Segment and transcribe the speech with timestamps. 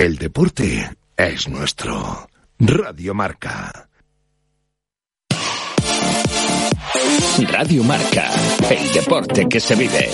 [0.00, 2.26] El deporte es nuestro.
[2.58, 3.86] Radio Marca.
[7.52, 8.30] Radio Marca,
[8.70, 10.08] el deporte que se vive.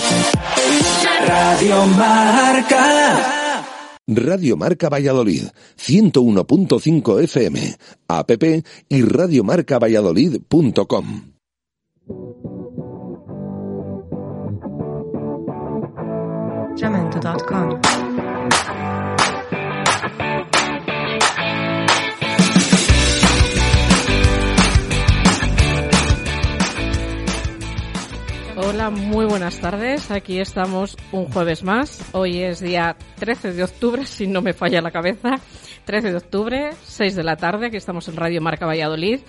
[1.25, 3.65] Radio Marca.
[4.07, 5.43] Radio Marca Valladolid,
[5.77, 7.77] 101.5 FM,
[8.09, 8.31] app
[8.89, 11.31] y radiomarcavalladolid.com.
[16.77, 17.79] Jamendo.com.
[28.77, 30.11] Hola, muy buenas tardes.
[30.11, 31.99] Aquí estamos un jueves más.
[32.11, 35.39] Hoy es día 13 de octubre, si no me falla la cabeza.
[35.85, 37.65] 13 de octubre, 6 de la tarde.
[37.65, 39.21] Aquí estamos en Radio Marca Valladolid.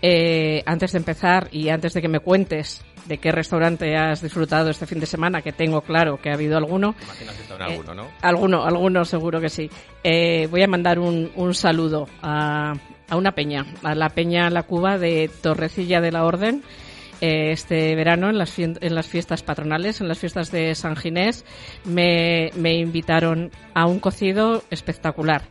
[0.00, 4.70] Eh, antes de empezar y antes de que me cuentes de qué restaurante has disfrutado
[4.70, 6.94] este fin de semana, que tengo claro que ha habido alguno.
[7.60, 8.08] alguno, ¿no?
[8.22, 9.68] Alguno, alguno seguro que sí.
[10.02, 12.72] Eh, voy a mandar un, un saludo a,
[13.10, 16.62] a una peña, a la peña La Cuba de Torrecilla de la Orden
[17.20, 21.44] eh, este verano en las, en las fiestas patronales, en las fiestas de San Ginés,
[21.84, 25.42] me, me invitaron a un cocido espectacular.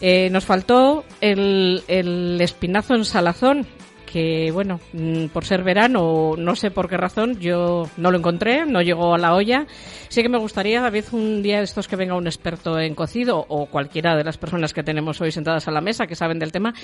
[0.00, 3.66] Eh, nos faltó el, el espinazo en salazón,
[4.12, 8.66] que bueno, mm, por ser verano, no sé por qué razón, yo no lo encontré,
[8.66, 9.66] no llegó a la olla.
[10.08, 13.42] Sí que me gustaría, David, un día de estos que venga un experto en cocido
[13.48, 16.52] o cualquiera de las personas que tenemos hoy sentadas a la mesa que saben del
[16.52, 16.74] tema,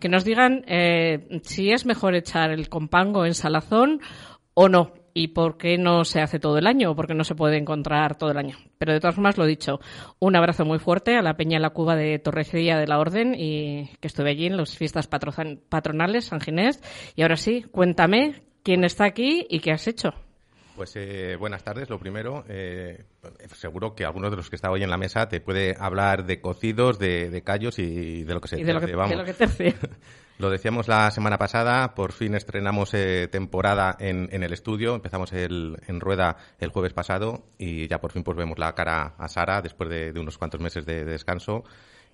[0.00, 4.00] que nos digan eh, si es mejor echar el compango en salazón
[4.54, 4.92] o no.
[5.20, 7.56] Y por qué no se hace todo el año o por qué no se puede
[7.56, 8.56] encontrar todo el año.
[8.78, 9.80] Pero de todas formas, lo dicho,
[10.20, 13.90] un abrazo muy fuerte a la Peña la Cuba de Torrecilla de la Orden y
[13.98, 15.32] que estuve allí en las fiestas patro-
[15.68, 16.80] patronales San Ginés.
[17.16, 20.14] Y ahora sí, cuéntame quién está aquí y qué has hecho.
[20.78, 21.90] Pues eh, buenas tardes.
[21.90, 23.02] Lo primero, eh,
[23.56, 26.40] seguro que algunos de los que está hoy en la mesa te puede hablar de
[26.40, 29.10] cocidos, de, de callos y de lo que se Y de lo que, tercie, vamos.
[29.10, 29.74] de lo que tercie.
[30.38, 35.32] Lo decíamos la semana pasada, por fin estrenamos eh, temporada en, en el estudio, empezamos
[35.32, 39.26] el, en rueda el jueves pasado y ya por fin pues vemos la cara a
[39.26, 41.64] Sara después de, de unos cuantos meses de, de descanso.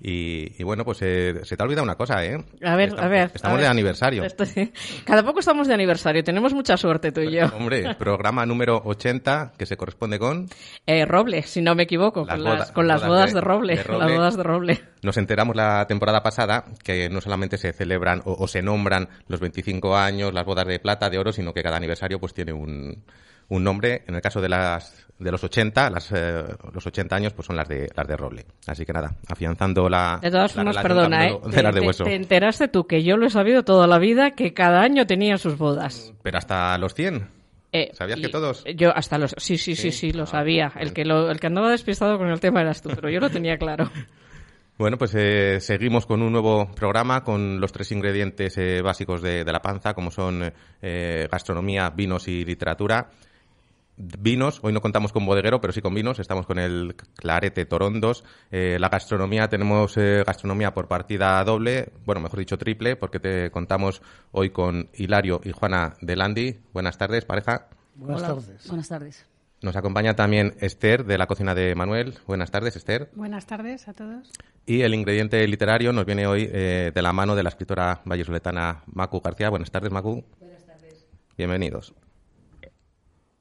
[0.01, 2.45] Y, y bueno, pues eh, se te ha olvidado una cosa, ¿eh?
[2.63, 3.31] A ver, Estamos- a ver.
[3.35, 3.71] Estamos a de ver.
[3.71, 4.25] aniversario.
[4.25, 4.73] Esto sí.
[5.05, 6.23] Cada poco estamos de aniversario.
[6.23, 7.47] Tenemos mucha suerte tú y yo.
[7.57, 10.49] Hombre, programa número 80 que se corresponde con...
[10.87, 13.35] Eh, Roble, si no me equivoco, Las con, bodas- las, con las bodas bodas de-
[13.35, 13.99] de, roble, de Roble.
[14.09, 14.81] Las bodas de Roble.
[15.03, 19.41] Nos enteramos la temporada pasada que no solamente se celebran o, o se nombran los
[19.41, 23.05] 25 años, las bodas de plata, de oro, sino que cada aniversario pues tiene un,
[23.49, 24.03] un nombre.
[24.07, 27.57] En el caso de las de los 80, las, eh, los 80 años pues son
[27.57, 28.45] las de las de roble.
[28.67, 31.39] Así que nada, afianzando la De todas formas, perdona, ¿eh?
[31.47, 32.05] de las de hueso.
[32.05, 35.37] te enteraste tú que yo lo he sabido toda la vida que cada año tenía
[35.39, 36.13] sus bodas.
[36.23, 37.29] Pero hasta los 100.
[37.73, 38.65] Eh, ¿Sabías y- que todos?
[38.77, 39.35] Yo hasta los...
[39.39, 40.73] Sí, sí, sí, sí, lo sabía.
[40.79, 43.31] El que, lo, el que andaba despistado con el tema eras tú, pero yo lo
[43.31, 43.91] tenía claro.
[44.77, 49.45] Bueno, pues eh, seguimos con un nuevo programa con los tres ingredientes eh, básicos de,
[49.45, 50.53] de la panza, como son
[50.83, 53.09] eh, gastronomía, vinos y literatura.
[53.97, 56.19] Vinos, hoy no contamos con bodeguero, pero sí con vinos.
[56.19, 58.25] Estamos con el Clarete Torondos.
[58.51, 63.51] Eh, la gastronomía, tenemos eh, gastronomía por partida doble, bueno, mejor dicho triple, porque te
[63.53, 66.57] contamos hoy con Hilario y Juana de Landi.
[66.73, 67.69] Buenas tardes, pareja.
[67.95, 68.67] Buenas tardes.
[68.67, 69.27] Buenas tardes.
[69.63, 72.15] Nos acompaña también Esther de la cocina de Manuel.
[72.27, 73.11] Buenas tardes, Esther.
[73.15, 74.31] Buenas tardes a todos.
[74.67, 78.83] Y el ingrediente literario nos viene hoy eh, de la mano de la escritora vallesoletana
[78.87, 79.51] Macu García.
[79.51, 80.25] Buenas tardes, Macu.
[80.41, 81.07] Buenas tardes.
[81.39, 81.95] Bienvenidos.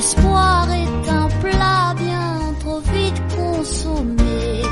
[0.00, 4.62] L'espoir est un plat bien trop vite consommé.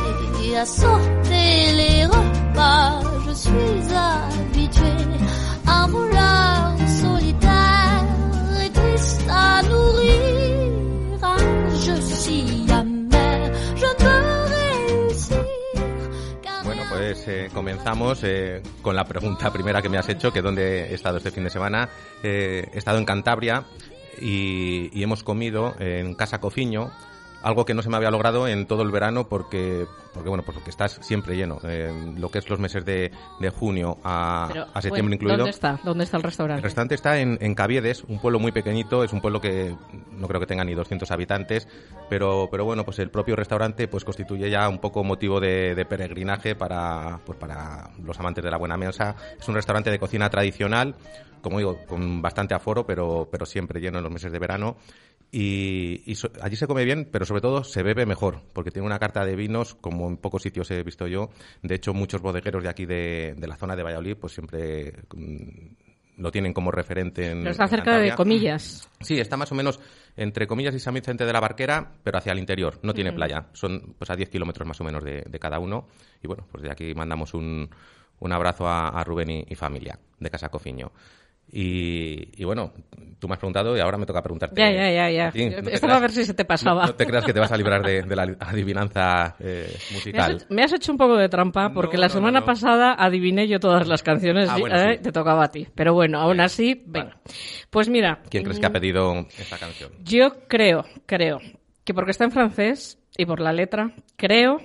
[0.56, 4.96] À sortir les repas, je suis habitué.
[5.66, 8.04] Un voleur solitaire
[8.64, 11.22] et triste à nourrir.
[11.22, 15.44] Un je suis amer, je ne veux réussir.
[16.42, 20.40] car Bueno, pues eh, comenzamos eh, con la pregunta primera que me has hecho, que
[20.40, 21.86] dónde he estado este fin de semana.
[22.22, 23.64] Eh, he estado en Cantabria
[24.20, 26.90] y, y hemos comido en Casa Cofiño,
[27.42, 30.68] algo que no se me había logrado en todo el verano porque, porque bueno, porque
[30.70, 31.60] estás siempre lleno.
[31.62, 35.36] En lo que es los meses de, de junio a, Pero, a septiembre bueno, incluido.
[35.38, 35.78] ¿Dónde está?
[35.84, 36.62] ¿Dónde está el El restaurante?
[36.62, 39.72] restaurante está en, en Caviedes, un pueblo muy pequeñito, es un pueblo que
[40.10, 41.68] no creo que tenga ni 200 habitantes,
[42.10, 45.84] pero, pero bueno, pues el propio restaurante pues constituye ya un poco motivo de, de
[45.84, 49.14] peregrinaje para, pues para los amantes de la buena mesa.
[49.38, 50.96] Es un restaurante de cocina tradicional,
[51.40, 54.76] como digo, con bastante aforo, pero, pero siempre lleno en los meses de verano.
[55.30, 58.86] Y, y so- allí se come bien, pero sobre todo se bebe mejor, porque tiene
[58.86, 61.28] una carta de vinos como en pocos sitios he visto yo.
[61.62, 66.22] De hecho, muchos bodegueros de aquí de, de la zona de Valladolid, pues siempre mm,
[66.22, 67.40] lo tienen como referente en.
[67.40, 68.88] Pero está en cerca de comillas.
[69.00, 69.78] Sí, está más o menos
[70.16, 72.78] entre comillas y San Vicente de la Barquera, pero hacia el interior.
[72.82, 73.48] No tiene playa.
[73.52, 75.88] Son pues a 10 kilómetros más o menos de, de cada uno.
[76.22, 77.68] Y bueno, pues de aquí mandamos un,
[78.20, 80.90] un abrazo a, a Rubén y, y familia de Casa Cofiño.
[81.50, 82.72] Y, y bueno,
[83.18, 84.60] tú me has preguntado y ahora me toca preguntarte.
[84.60, 85.30] Ya, ya, ya, ya.
[85.30, 85.46] ti.
[85.46, 86.82] No Estaba a creas- ver si se te pasaba.
[86.82, 89.74] No, no te creas que te vas a librar de, de la adivinanza eh, Me
[89.76, 90.32] has, musical.
[90.36, 92.46] hecho, me has hecho un poco de trampa porque No, la semana no, no.
[92.46, 95.02] pasada adiviné yo todas las canciones Ah, y, bueno, eh, sí.
[95.04, 95.66] te tocaba a ti.
[95.74, 97.16] Pero bueno, aún así, venga.
[97.70, 99.92] Pues mira, ¿Quién crees que ha pedido esta canción?
[100.04, 101.40] yo creo, creo
[101.84, 104.58] que porque está en francés y por la letra, creo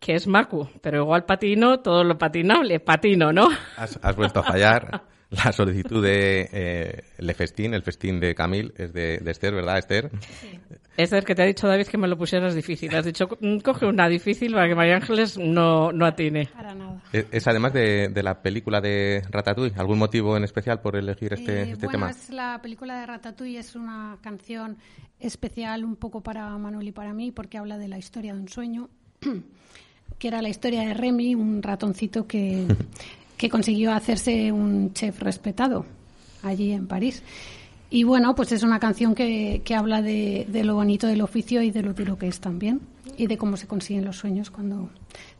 [0.00, 3.48] que es Macu, pero igual patino todo lo patinable, patino, ¿no?
[3.76, 5.02] Has, has vuelto a fallar.
[5.44, 9.78] La solicitud de eh, Le Festín, el festín de Camil, es de, de Esther, ¿verdad,
[9.78, 10.10] Esther?
[10.96, 12.94] Es el que te ha dicho David que me lo pusieras difícil.
[12.94, 16.46] Has dicho, "Mm, coge una difícil para que María Ángeles no, no atine.
[16.54, 17.02] Para nada.
[17.12, 19.74] Es, es además de, de la película de Ratatouille.
[19.76, 22.10] ¿Algún motivo en especial por elegir este, Eh, este bueno, tema?
[22.10, 24.76] es la película de Ratatouille, es una canción
[25.18, 28.48] especial un poco para Manuel y para mí, porque habla de la historia de un
[28.48, 28.88] sueño,
[30.18, 32.66] que era la historia de Remy, un ratoncito que,
[33.36, 35.86] que consiguió hacerse un chef respetado
[36.42, 37.22] allí en París.
[37.90, 41.62] Y bueno, pues es una canción que, que habla de, de lo bonito del oficio
[41.62, 42.80] y de lo duro que es también,
[43.16, 44.90] y de cómo se consiguen los sueños cuando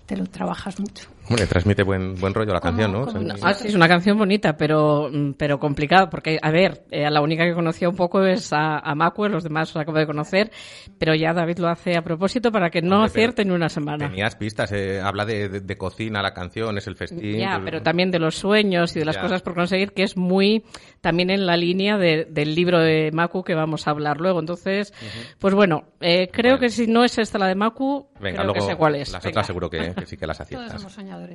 [0.07, 1.14] te lo trabajas mucho.
[1.29, 3.07] Hombre, transmite buen, buen rollo la ¿Cómo- canción, ¿no?
[3.07, 3.35] cómo O sea, no?
[3.43, 7.23] Ah, sí, es una canción bonita, pero, mm, pero complicada, porque, a ver, eh, la
[7.23, 10.51] única que conocía un poco es a, a Macue, los demás os acabo de conocer,
[10.99, 14.07] pero ya David lo hace a propósito para que no Hombre, acierte en una semana.
[14.09, 17.39] Tenías pistas, eh, habla de, de- de cocina la canción, es el festín.
[17.39, 19.23] Ya, pues- pero también de los sueños y de las Ya.
[19.23, 20.65] cosas por conseguir, que es muy
[21.01, 24.41] también en la línea de- del libro de Macu que vamos a hablar luego.
[24.41, 24.93] Entonces,
[25.39, 26.61] pues bueno, eh, creo Bueno.
[26.61, 29.11] que si no es esta la de Macu, Venga, creo luego que sé cuál es.
[29.13, 29.31] las Venga.
[29.33, 30.83] otras seguro que, que sí que las Todos aciertas.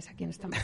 [0.10, 0.48] Aquí en esta.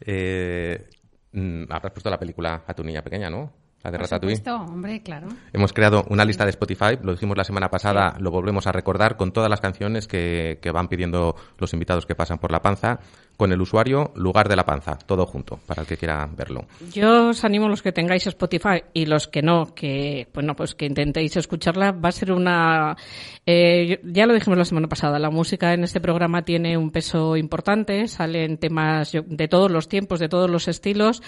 [0.00, 0.88] Eh,
[1.32, 3.52] mm, habrás puesto la película a tu niña pequeña, ¿no?
[3.82, 4.36] La de Por Ratatouille.
[4.36, 5.26] supuesto, hombre, claro.
[5.52, 9.16] Hemos creado una lista de Spotify, lo dijimos la semana pasada, lo volvemos a recordar
[9.16, 13.00] con todas las canciones que, que van pidiendo los invitados que pasan por la panza,
[13.38, 16.66] con el usuario lugar de la panza, todo junto, para el que quiera verlo.
[16.92, 20.86] Yo os animo los que tengáis Spotify y los que no, que bueno, pues que
[20.86, 21.92] intentéis escucharla.
[21.92, 22.96] Va a ser una,
[23.46, 27.36] eh, ya lo dijimos la semana pasada, la música en este programa tiene un peso
[27.36, 31.22] importante, salen temas de todos los tiempos, de todos los estilos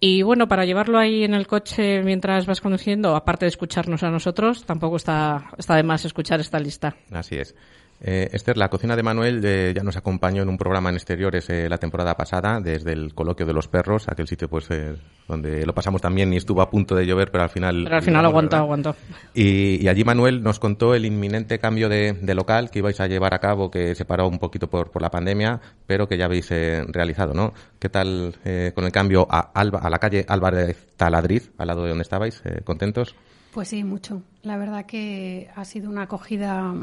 [0.00, 4.10] y bueno, para llevarlo ahí en el coche mientras vas conduciendo, aparte de escucharnos a
[4.10, 6.96] nosotros, tampoco está, está de más escuchar esta lista.
[7.12, 7.54] Así es.
[8.02, 11.50] Eh, Esther, la cocina de Manuel eh, ya nos acompañó en un programa en exteriores
[11.50, 14.96] eh, la temporada pasada, desde el coloquio de los perros, aquel sitio pues eh,
[15.28, 17.84] donde lo pasamos también y estuvo a punto de llover, pero al final...
[17.84, 18.96] Pero al final aguantó, aguantó.
[19.34, 23.06] Y, y allí Manuel nos contó el inminente cambio de, de local que ibais a
[23.06, 26.24] llevar a cabo, que se paró un poquito por, por la pandemia, pero que ya
[26.24, 27.52] habéis eh, realizado, ¿no?
[27.78, 31.82] ¿Qué tal eh, con el cambio a, Alba, a la calle Álvarez Taladriz, al lado
[31.82, 32.42] de donde estabais?
[32.44, 33.14] Eh, ¿Contentos?
[33.52, 34.22] Pues sí, mucho.
[34.42, 36.74] La verdad que ha sido una acogida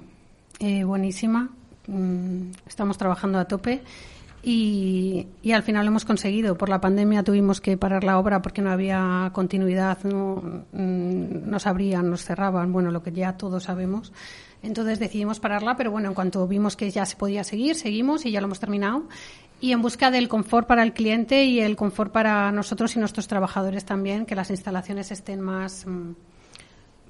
[0.59, 1.50] eh, buenísima.
[1.88, 3.81] Mm, Estamos trabajando a tope
[4.43, 6.58] y, y al final lo hemos conseguido.
[6.58, 11.67] Por la pandemia tuvimos que parar la obra porque no había continuidad, no, mm, nos
[11.67, 14.12] abrían, nos cerraban, bueno, lo que ya todos sabemos.
[14.63, 18.31] Entonces decidimos pararla, pero bueno, en cuanto vimos que ya se podía seguir, seguimos y
[18.31, 19.08] ya lo hemos terminado.
[19.60, 23.27] Y en busca del confort para el cliente y el confort para nosotros y nuestros
[23.27, 26.12] trabajadores también, que las instalaciones estén más, mm,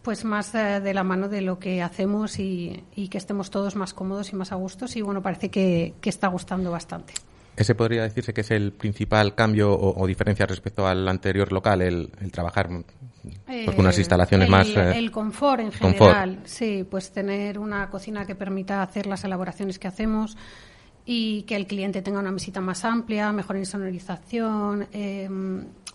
[0.08, 3.76] pues más eh, de la mano de lo que hacemos y, y que estemos todos
[3.76, 4.96] más cómodos y más a gustos.
[4.96, 7.14] Y bueno, parece que, que está gustando bastante.
[7.58, 11.82] Ese podría decirse que es el principal cambio o, o diferencia respecto al anterior local,
[11.82, 14.68] el, el trabajar pues, con unas Eh, instalaciones el, más...
[14.70, 15.98] eh, el confort en confort.
[15.98, 20.38] general, sí, pues tener una cocina que permita hacer las elaboraciones que hacemos
[21.06, 25.30] y que el cliente tenga una mesita más amplia, mejor insonorización, eh,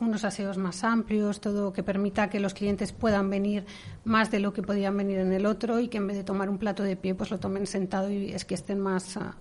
[0.01, 3.65] unos aseos más amplios, todo que permita que los clientes puedan venir
[4.05, 6.49] más de lo que podían venir en el otro y que en vez de tomar
[6.49, 9.37] un plato de pie, pues lo tomen sentado y es que estén más, ah,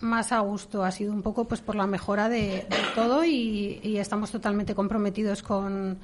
[0.00, 0.84] más a gusto.
[0.84, 4.74] Ha sido un poco pues por la mejora de, de todo y, y estamos totalmente
[4.74, 5.98] comprometidos con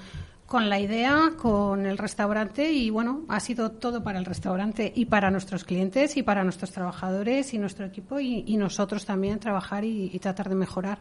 [0.48, 5.04] con la idea, con el restaurante y bueno, ha sido todo para el restaurante y
[5.04, 10.18] para nuestros clientes y para nuestros trabajadores y nuestro equipo y, nosotros también trabajar y,
[10.18, 11.00] tratar de mejorar.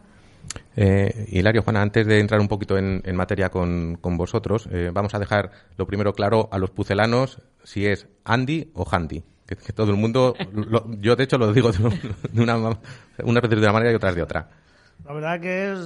[0.76, 5.18] Eh, Hilario, Juana, antes de entrar un poquito en, materia con, vosotros, eh, vamos a
[5.18, 9.22] dejar lo primero claro a los pucelanos si es Andy o Handy.
[9.46, 10.34] Que, todo el mundo,
[11.00, 14.22] yo de hecho lo digo de, una, una vez de una manera y otras de
[14.22, 14.48] otra.
[15.04, 15.78] La verdad que es,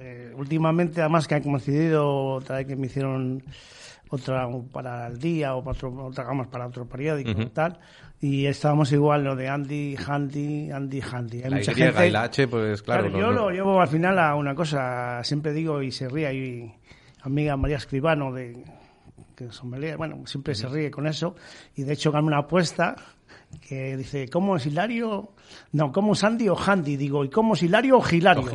[0.00, 3.42] eh, últimamente, además que han coincidido, otra vez que me hicieron
[4.08, 7.78] otra para el día o para otro, otra gama para otro periódico y tal,
[8.22, 11.42] y estábamos igual lo de Andy, Handy, Andy, Handy.
[11.42, 13.10] Hay la mucha gente, H, pues claro.
[13.10, 16.72] yo lo llevo al final a una cosa, siempre digo y se ríe, y
[17.22, 18.64] amiga María Escribano de
[19.34, 21.34] que sommelier, bueno, siempre se ríe con eso,
[21.74, 22.94] y de hecho ganó una apuesta
[23.60, 25.32] que dice, ¿cómo es Hilario?
[25.72, 26.96] No, ¿cómo es Andy o Handy?
[26.96, 28.44] Digo, ¿y cómo es Hilario o Hilario?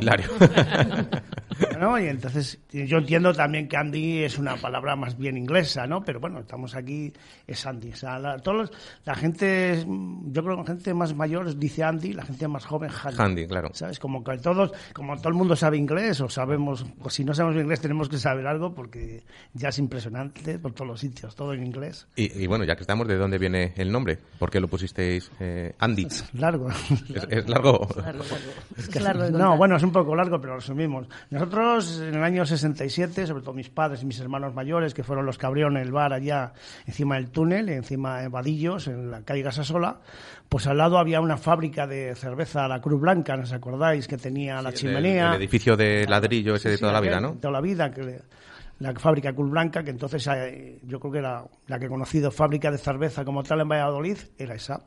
[2.00, 6.04] Y entonces yo entiendo también que Andy es una palabra más bien inglesa, ¿no?
[6.04, 7.14] Pero bueno, estamos aquí,
[7.46, 7.92] es Andy.
[7.92, 8.72] O sea, la, todos
[9.06, 9.86] la gente,
[10.26, 13.22] yo creo que la gente más mayor dice Andy, la gente más joven Handy.
[13.22, 13.70] Handy, claro.
[13.74, 14.00] ¿Sabes?
[14.00, 17.62] Como que todos, como todo el mundo sabe inglés o sabemos, o si no sabemos
[17.62, 21.66] inglés tenemos que saber algo porque ya es impresionante por todos los sitios, todo en
[21.66, 22.08] inglés.
[22.16, 24.18] Y, bueno, ya que estamos, ¿de dónde viene el nombre?
[24.40, 26.06] ¿Por qué lo pusisteis eh, Andy?
[26.06, 26.70] Es largo.
[27.30, 27.88] ¿Es, largo?
[28.78, 29.30] Es largo.
[29.38, 31.08] no, bueno, es un poco largo, pero lo resumimos.
[31.30, 35.26] Nosotros en el año 67, sobre todo mis padres y mis hermanos mayores, que fueron
[35.26, 36.54] los que abrieron el bar allá
[36.86, 40.00] encima del túnel, encima de Vadillos, en la calle Gasasola,
[40.50, 44.08] pues al lado había una fábrica de cerveza, la Cruz Blanca, ¿no os acordáis?
[44.08, 45.30] Que tenía la chimenea.
[45.30, 47.34] El, edificio de ladrillo ese de toda la vida, ¿no?
[47.34, 48.22] Toda la vida, que
[48.80, 52.32] la fábrica Cruz Blanca, que entonces eh, yo creo que era la que he conocido
[52.32, 54.82] fábrica de cerveza como tal en Valladolid, era esa.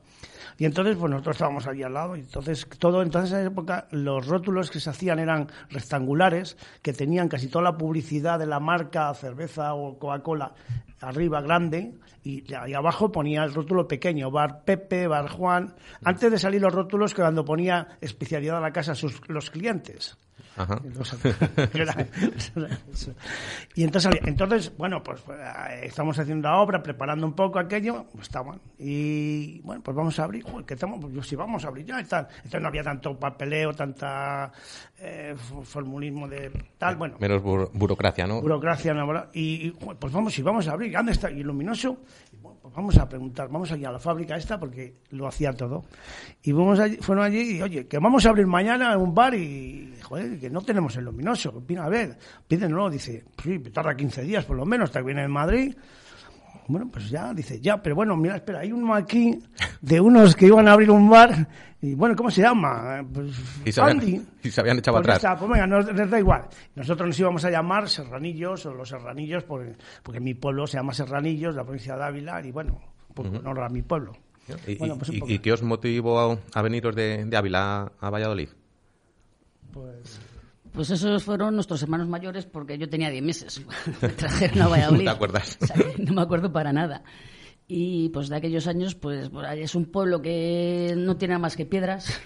[0.59, 2.17] Y entonces, pues nosotros estábamos allí al lado.
[2.17, 6.93] Y entonces, todo, entonces en esa época, los rótulos que se hacían eran rectangulares, que
[6.93, 10.53] tenían casi toda la publicidad de la marca cerveza o Coca-Cola
[11.01, 16.39] arriba grande y, ahí abajo ponía el rótulo pequeño, bar Pepe, bar Juan, antes de
[16.39, 20.19] salir los rótulos que cuando ponía especialidad a la casa sus, los clientes.
[23.75, 28.27] y entonces, entonces, bueno, pues, eh, estamos haciendo la obra, preparando un poco aquello, pues
[28.27, 28.61] estaban.
[28.79, 32.05] Y bueno, pues vamos a abrir, que estamos, pues sí vamos a abrir ya y
[32.05, 32.27] tal.
[32.37, 34.53] Entonces no había tanto papeleo, tanta
[34.99, 37.17] eh, formulismo de tal, bueno.
[37.19, 38.41] Menos burocracia, ¿no?
[38.41, 39.27] Burocracia, ¿no?
[39.33, 41.31] Y, pues vamos, y vamos a abrir, ¿dónde está?
[41.31, 41.99] Y luminoso,
[42.43, 45.85] pues vamos a preguntar, vamos allá a la fábrica esta porque lo hacía todo.
[46.43, 49.95] Y fuimos allí, fueron allí y, oye, que vamos a abrir mañana un bar y,
[50.03, 51.63] joder, que no tenemos el luminoso.
[51.79, 52.17] A ver,
[52.47, 55.75] pídenlo, dice, sí, tarda 15 días por lo menos, hasta que viene en Madrid.
[56.71, 59.39] Bueno, pues ya, dice, ya, pero bueno, mira, espera, hay uno aquí
[59.81, 61.49] de unos que iban a abrir un bar
[61.83, 63.05] y bueno, ¿cómo se llama?
[63.13, 63.33] Pues,
[63.65, 65.37] y, se habían, y se habían echado pues atrás.
[65.39, 66.45] pues venga, nos, da igual.
[66.77, 70.95] Nosotros nos íbamos a llamar Serranillos o los Serranillos porque, porque mi pueblo se llama
[70.95, 72.81] Serranillos, la provincia de Ávila, y bueno,
[73.15, 74.13] por honor a mi pueblo.
[74.67, 78.49] ¿Y, bueno, pues y, qué os motivó a, veniros de, de Ávila a Valladolid?
[79.73, 80.21] Pues
[80.73, 83.63] pues esos fueron nuestros hermanos mayores porque yo tenía 10 meses.
[84.01, 84.99] Me trajeron a Valladolid.
[85.05, 85.59] ¿No te acuerdas?
[85.99, 87.03] no me acuerdo para nada.
[87.67, 92.21] Y pues de aquellos años, pues es un pueblo que no tiene más que piedras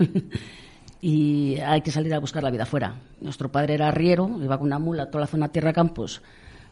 [1.01, 3.03] y hay que salir a buscar la vida afuera.
[3.21, 6.23] Nuestro padre era arriero, iba con una mula a toda la zona Tierra Campos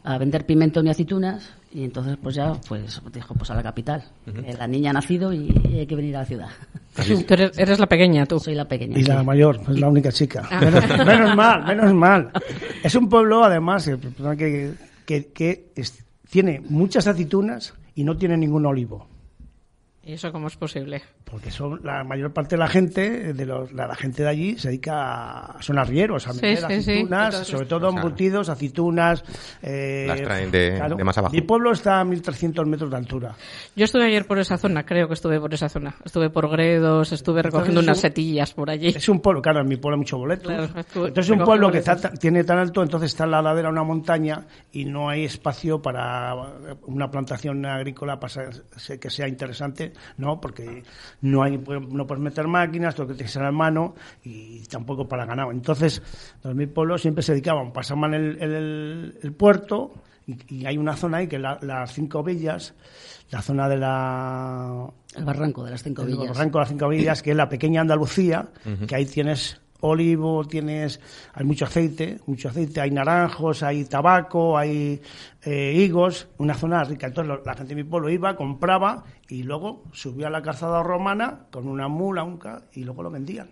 [0.04, 4.04] a vender pimentón y aceitunas y entonces pues ya pues dijo pues a la capital.
[4.58, 6.48] La niña ha nacido y hay que venir a la ciudad.
[6.94, 8.38] Tú eres, la pequeña, tú.
[8.38, 8.98] Soy la pequeña.
[8.98, 10.46] Y la mayor, es la única chica.
[10.50, 10.60] Ah.
[11.06, 12.30] Menos, mal, menos mal.
[12.82, 13.96] Es un pueblo, además, eh,
[14.36, 14.68] que,
[15.06, 15.72] que, que
[16.28, 19.08] tiene muchas aceitunas y no tiene ningún olivo.
[20.04, 21.00] ¿Y eso cómo es posible?
[21.24, 24.68] Porque son la mayor parte de la gente, de los, la, gente de allí se
[24.68, 29.22] dedica a, son arrieros, a meter aceitunas, sobre todo embutidos, aceitunas.
[29.62, 31.32] Eh, las traen de, más abajo.
[31.32, 33.36] Mi pueblo está a 1.300 metros de altura.
[33.76, 35.94] Yo estuve ayer por esa zona, creo que estuve por esa zona.
[36.04, 38.88] Estuve por Gredos, estuve recogiendo unas setillas por allí.
[38.88, 40.50] Es un pueblo, claro, en mi pueblo hay mucho boleto.
[40.50, 41.80] entonces es un pueblo que
[42.18, 46.34] tiene tan alto, entonces está en la ladera una montaña y no hay espacio para
[46.86, 48.50] una plantación agrícola para
[49.00, 50.40] que sea interesante ¿no?
[50.40, 50.82] Porque
[51.20, 55.26] no hay no puedes meter máquinas, todo que tienes en la mano y tampoco para
[55.26, 55.50] ganado.
[55.50, 56.02] Entonces,
[56.42, 58.42] los mil pueblos siempre se dedicaban, pasaban el,
[59.22, 59.92] el, puerto
[60.26, 62.74] y, hay una zona ahí que la, las cinco villas,
[63.30, 64.88] la zona de la...
[65.14, 66.22] El barranco de las cinco villas.
[66.22, 68.48] El barranco de las cinco villas, que es la pequeña Andalucía,
[68.86, 71.00] que ahí tienes olivo, tienes,
[71.34, 75.00] hay mucho aceite, mucho aceite, hay naranjos, hay tabaco, hay
[75.44, 77.08] eh, higos, una zona rica.
[77.08, 81.46] Entonces la gente de mi pueblo iba, compraba y luego subía a la calzada romana
[81.50, 82.38] con una mula, un
[82.72, 83.48] y luego lo vendían.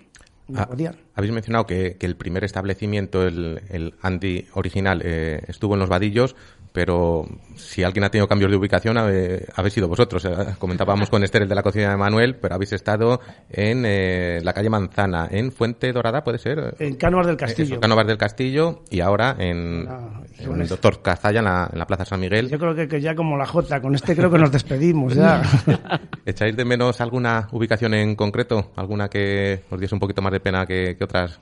[0.56, 0.68] Ah.
[1.14, 5.88] Habéis mencionado que, que el primer establecimiento, el, el Andy original, eh, estuvo en los
[5.88, 6.34] vadillos,
[6.72, 10.24] pero si alguien ha tenido cambios de ubicación, habe- habéis sido vosotros.
[10.24, 14.40] Eh, Comentábamos con Esther el de la cocina de Manuel, pero habéis estado en eh,
[14.44, 16.74] la calle Manzana, en Fuente Dorada, ¿puede ser?
[16.78, 17.72] En Cánovas del Castillo.
[17.74, 20.68] Eso, Cánovas del Castillo y ahora en, Ah, en el.
[20.68, 22.48] Doctor Cazalla, en la, en la Plaza San Miguel.
[22.48, 25.42] Yo creo que, que ya como la Jota, con este creo que nos despedimos ya.
[26.24, 28.70] ¿Echáis de menos alguna ubicación en concreto?
[28.76, 31.40] ¿Alguna que os diese un poquito más de pena que, que otras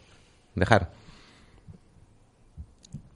[0.54, 0.88] dejar?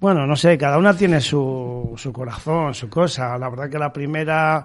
[0.03, 3.39] Bueno, no sé, cada una tiene su, su corazón, su cosa.
[3.39, 4.65] La verdad que la primera,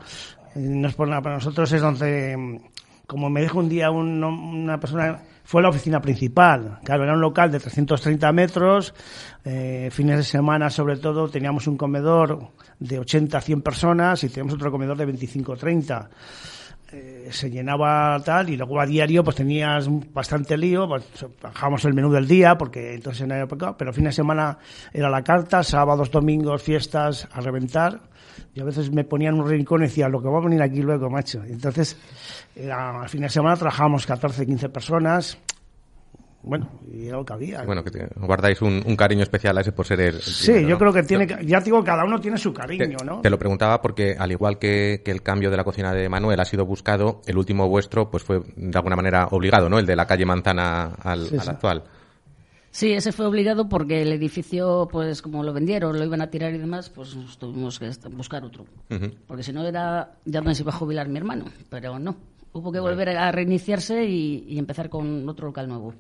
[0.56, 2.58] eh, no es por nada, para nosotros es donde, mm,
[3.06, 6.80] como me dijo un día un- una persona, fue la oficina principal.
[6.84, 8.96] Claro, era un local de 330 metros,
[9.46, 14.30] eh, fines de semana sobre todo, teníamos un comedor de 80 a 100 personas y
[14.30, 16.10] teníamos otro comedor de 25 o 30
[16.92, 21.04] eh, se llenaba tal y luego a diario pues tenías bastante lío, pues,
[21.42, 24.58] bajábamos el menú del día porque entonces en la época, pero fin de semana
[24.94, 28.00] era la carta, sábados, domingos, fiestas a reventar.
[28.54, 30.82] Y a veces me ponían un rincón y decía, lo que va a venir aquí
[30.82, 31.44] luego, macho.
[31.44, 31.98] Entonces,
[32.72, 35.38] al fin de semana trabajábamos 14, 15 personas.
[36.48, 37.64] Bueno, y era lo que había.
[37.64, 40.46] Bueno, que te- guardáis un, un cariño especial a ese por ser el, el sí,
[40.52, 40.80] primero, yo ¿no?
[40.80, 43.22] creo que tiene, que- ya digo, cada uno tiene su cariño, Te, ¿no?
[43.22, 46.40] te lo preguntaba porque, al igual que, que el cambio de la cocina de Manuel
[46.40, 49.78] ha sido buscado, el último vuestro pues fue de alguna manera obligado, ¿no?
[49.80, 51.50] El de la calle Manzana al, Sí, al sí.
[51.50, 51.84] actual.
[52.70, 56.54] Sí, ese fue obligado porque el edificio, pues como lo vendieron, lo iban a tirar
[56.54, 58.66] y demás, pues nos tuvimos que buscar otro.
[59.26, 62.16] Porque si no era, ya me se iba a jubilar mi hermano, pero no.
[62.54, 65.94] Hubo que volver a reiniciarse y, y empezar con otro local nuevo.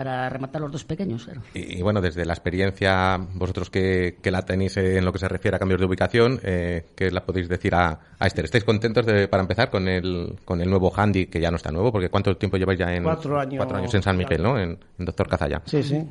[0.00, 1.42] Para rematar los dos pequeños, claro.
[1.52, 5.28] Y, y bueno, desde la experiencia, vosotros que, que la tenéis en lo que se
[5.28, 8.46] refiere a cambios de ubicación, eh, ¿qué la podéis decir a, a Esther?
[8.46, 11.70] ¿Estáis contentos de, para empezar con el, con el nuevo handy, que ya no está
[11.70, 11.92] nuevo?
[11.92, 13.02] Porque ¿cuánto tiempo lleváis ya en...
[13.02, 13.58] Cuatro años.
[13.58, 14.58] Cuatro años en San Miguel, ¿no?
[14.58, 15.60] En, en Doctor Cazalla.
[15.66, 16.02] Sí, sí.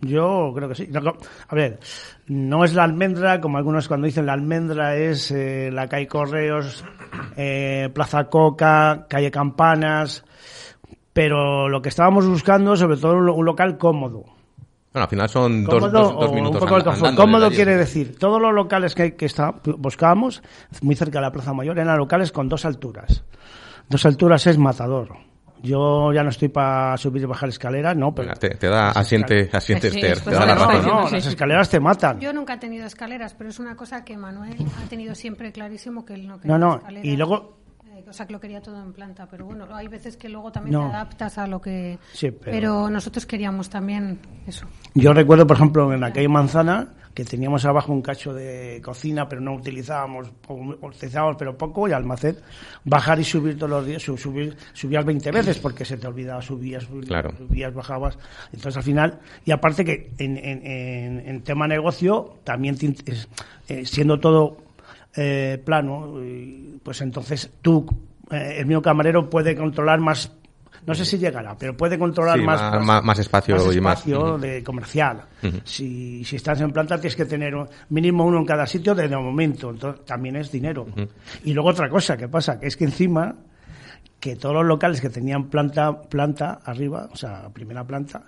[0.00, 0.88] Yo creo que sí.
[0.90, 1.12] No,
[1.48, 1.80] A ver,
[2.28, 6.82] no es la almendra, como algunos cuando dicen la almendra es eh, la calle Correos,
[7.36, 10.24] eh, Plaza Coca, calle Campanas,
[11.18, 14.22] pero lo que estábamos buscando, sobre todo un, lo- un local cómodo.
[14.92, 17.76] Bueno, al final son dos, Cómodo dos- dos o minutos un poco and- Cómodo quiere
[17.76, 20.42] decir, todos los locales que, que está, buscábamos,
[20.80, 23.24] muy cerca de la Plaza Mayor, eran locales con dos alturas.
[23.88, 25.16] Dos alturas es matador.
[25.60, 28.28] Yo ya no estoy para subir y bajar escaleras, no, pero...
[28.28, 30.68] Venga, te, te da asiente, asiente Sí, Esther, después te da la razón.
[30.68, 30.96] votación.
[31.00, 32.20] No, Sí, las escaleras te matan.
[32.20, 34.54] Yo nunca he tenido escaleras, pero es una cosa que Manuel
[34.84, 37.04] ha tenido siempre clarísimo que él no quería No, no, escaleras.
[37.04, 37.58] y luego
[38.08, 40.72] O sea, que lo quería todo en planta, pero bueno, hay veces que luego también
[40.74, 40.80] No.
[40.88, 41.98] te adaptas a lo que...
[42.12, 44.66] Sí, pero- nosotros queríamos también eso.
[44.94, 49.28] Yo recuerdo, por ejemplo, en la calle Manzana, que teníamos abajo un cacho de cocina,
[49.28, 50.54] pero no utilizábamos, o
[50.86, 52.36] utilizábamos pero poco, y almacén,
[52.84, 56.40] bajar y subir todos los días, su- subir, subías 20 veces porque se te olvidaba,
[56.40, 57.32] subías, subías, Claro.
[57.36, 58.16] subías, bajabas.
[58.52, 62.94] Entonces, al final, y aparte que en, en, en, en tema negocio, también te
[63.68, 64.67] eh, siendo todo
[65.16, 66.14] eh, plano,
[66.82, 67.86] pues entonces tú,
[68.30, 70.30] eh, el mío camarero puede controlar más,
[70.86, 74.38] no sé si llegará, pero puede controlar Sí, más, más- más- más espacio más- espacio
[74.38, 75.22] de comercial.
[75.64, 77.54] Si, si estás en planta tienes que tener
[77.90, 80.86] mínimo uno en cada sitio desde el momento, entonces también es dinero.
[81.44, 83.34] Y luego otra cosa que pasa, que es que encima
[84.20, 88.24] que todos los locales que tenían planta planta arriba, o sea, primera planta,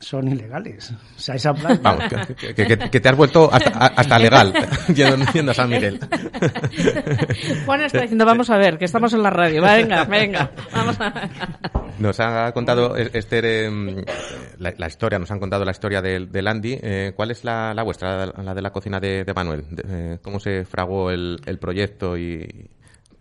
[0.00, 0.92] son ilegales.
[1.16, 1.80] O sea, esa planta...
[1.82, 2.04] Vamos,
[2.36, 4.52] que, que- que- que te has vuelto hasta, hasta legal
[4.94, 5.98] yendo, yendo a San Miguel.
[7.66, 9.62] Juan está diciendo, vamos a ver, que estamos en la radio.
[9.62, 11.28] Venga, venga, vamos a
[11.98, 14.04] Nos ha contado Es- Esther em,
[14.58, 16.78] la, la historia, nos han contado la historia del, del Andy.
[16.80, 19.64] Eh, ¿Cuál es la, la vuestra, la de la cocina de, de Manuel?
[19.70, 19.84] De-
[20.14, 22.70] eh, ¿Cómo se fraguó el, el proyecto y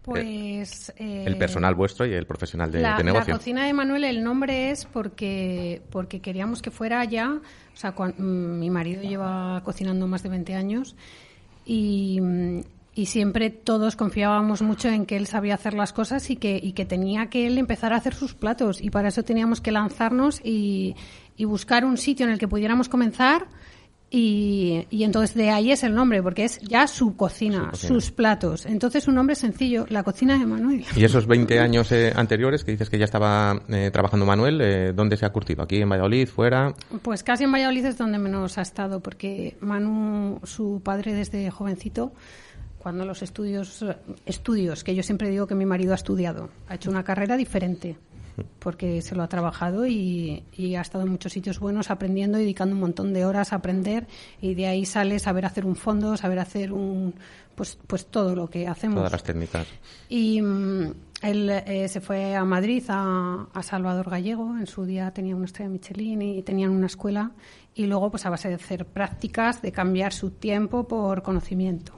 [0.07, 0.93] Pues...
[0.97, 3.35] eh, el personal vuestro y el profesional de, la, de la negocio?
[3.35, 8.59] cocina de Manuel, el nombre es porque, porque queríamos que fuera ya, o sea, mm,
[8.59, 10.95] mi marido lleva cocinando más de 20 años
[11.65, 12.19] y,
[12.95, 16.71] y siempre todos confiábamos mucho en que él sabía hacer las cosas y que, y
[16.71, 20.39] que tenía que él empezar a hacer sus platos y para eso teníamos que lanzarnos
[20.43, 20.95] y,
[21.35, 23.47] y buscar un sitio en el que pudiéramos comenzar.
[24.09, 27.93] Y, y entonces de ahí es el nombre, porque es ya su cocina, Su cocina.
[27.93, 28.65] sus platos.
[28.65, 30.85] Entonces un nombre sencillo, la cocina de Manuel.
[30.95, 34.93] ¿Y esos 20 años eh, anteriores que dices que ya estaba eh, trabajando Manuel, eh,
[34.93, 35.61] dónde se ha curtido?
[35.63, 36.73] ¿Aquí en Valladolid, fuera?
[37.01, 42.13] Pues casi en Valladolid es donde menos ha estado, porque Manu, su padre desde jovencito,
[42.77, 43.83] cuando los estudios,
[44.25, 47.97] estudios, que yo siempre digo que mi marido ha estudiado, ha hecho una carrera diferente,
[48.59, 52.75] porque se lo ha trabajado y, y ha estado en muchos sitios buenos aprendiendo dedicando
[52.75, 54.07] un montón de horas a aprender
[54.41, 57.15] y de ahí sale saber hacer un fondo, saber hacer un,
[57.55, 58.97] pues, pues todo lo que hacemos.
[58.97, 59.67] Todas las técnicas.
[60.09, 64.55] Y, mm, él eh, se fue a Madrid, a, a Salvador Gallego.
[64.57, 67.31] En su día tenía una estrella Michelin y tenían una escuela.
[67.73, 71.96] Y luego, pues a base de hacer prácticas, de cambiar su tiempo por conocimiento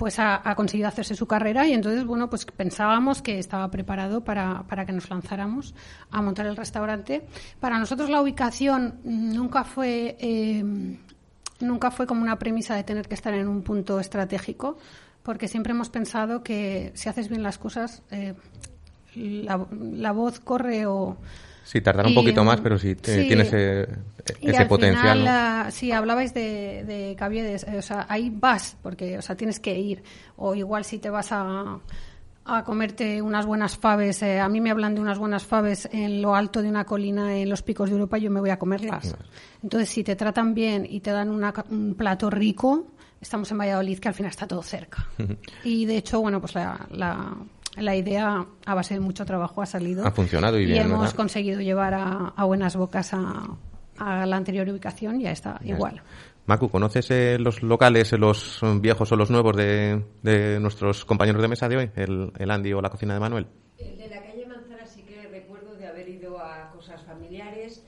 [0.00, 4.62] pues ha, conseguido hacerse su carrera y entonces, bueno, pues pensábamos que estaba preparado para,
[4.62, 5.74] para, que nos lanzáramos
[6.10, 7.26] a montar el restaurante.
[7.60, 10.64] Para nosotros la ubicación nunca fue, eh,
[11.60, 14.78] nunca fue como una premisa de tener que estar en un punto estratégico,
[15.22, 18.32] porque siempre hemos pensado que si haces bien las cosas, eh,
[19.14, 21.18] la, la, voz corre o
[21.70, 23.86] Sí, tardará un poquito más, pero sí, sí tiene ese,
[24.40, 25.18] ese potencial.
[25.18, 25.70] Final, ¿no?
[25.70, 30.02] Sí, hablabais de, de Caviedes, o sea, ahí vas, porque, o sea, tienes que ir.
[30.36, 31.78] O igual si te vas a,
[32.44, 36.20] a comerte unas buenas faves, eh, a mí me hablan de unas buenas faves en
[36.20, 39.14] lo alto de una colina en los picos de Europa, yo me voy a comerlas.
[39.62, 42.88] Entonces, si te tratan bien y te dan una, un plato rico,
[43.20, 45.06] estamos en Valladolid, que al final está todo cerca.
[45.62, 47.32] y de hecho, bueno, pues la, la
[47.76, 50.06] la idea a base de mucho trabajo ha salido.
[50.06, 51.14] Ha funcionado y, y bien, hemos ¿verdad?
[51.16, 53.56] conseguido llevar a, a buenas bocas a,
[53.98, 55.96] a, la anterior ubicación y ya está Ya igual.
[55.96, 56.04] está.
[56.46, 61.40] Macu, ¿conoces eh, los locales, eh, los viejos o los nuevos de, de nuestros compañeros
[61.42, 61.90] de mesa de hoy?
[61.94, 63.46] El, el Andy o la cocina de Manuel.
[63.78, 67.84] El de la calle Manzana sí que recuerdo de haber ido a cosas familiares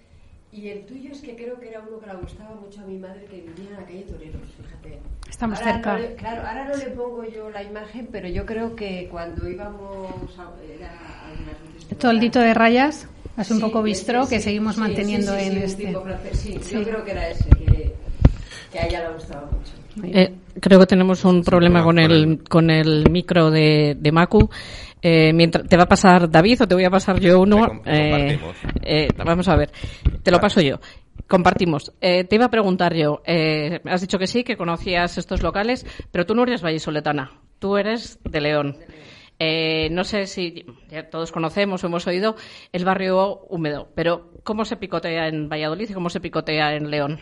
[0.52, 2.98] y el tuyo es que creo que era uno que le gustaba mucho a mi
[2.98, 5.00] madre que vivía en la calle Toreros, fíjate.
[5.32, 5.92] Estamos Ahora cerca.
[5.94, 9.48] no le- claro, ahora no le pongo yo la imagen, pero yo creo que cuando
[9.48, 10.92] íbamos a, era
[11.88, 12.46] por Toldito ahí.
[12.48, 15.46] de rayas, es un Sí, poco ese bistro que sí, seguimos sí, manteniendo sí, sí,
[15.46, 15.86] en sí, un este.
[15.86, 16.74] tipo francés, sí, Sí.
[16.76, 17.94] yo creo que era ese, que,
[18.70, 19.72] que a ella le gustaba mucho.
[19.96, 20.18] Muy bien.
[20.54, 24.48] Eh, creo que tenemos un problema con el, con el micro de, de Macu.
[25.04, 27.82] Eh, mientras, ¿Te va a pasar David o te voy a pasar yo uno?
[27.84, 28.38] Eh,
[28.82, 29.72] eh, vamos a ver.
[30.22, 30.78] Te lo paso yo.
[31.28, 31.92] Compartimos.
[32.00, 33.22] Eh, te iba a preguntar yo.
[33.26, 37.40] eh, has dicho que sí, que conocías estos locales, pero tú no eres vallisoletana.
[37.58, 38.76] Tú eres de León.
[39.38, 42.36] Eh, no sé si ya todos conocemos o hemos oído
[42.72, 47.18] el barrio húmedo, pero ¿cómo se picotea en Valladolid y cómo se picotea en León?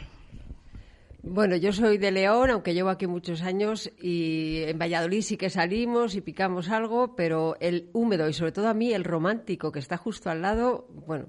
[1.22, 5.50] Bueno, yo soy de León, aunque llevo aquí muchos años y en Valladolid sí que
[5.50, 9.78] salimos y picamos algo, pero el húmedo y sobre todo a mí el romántico que
[9.78, 11.26] está justo al lado, bueno,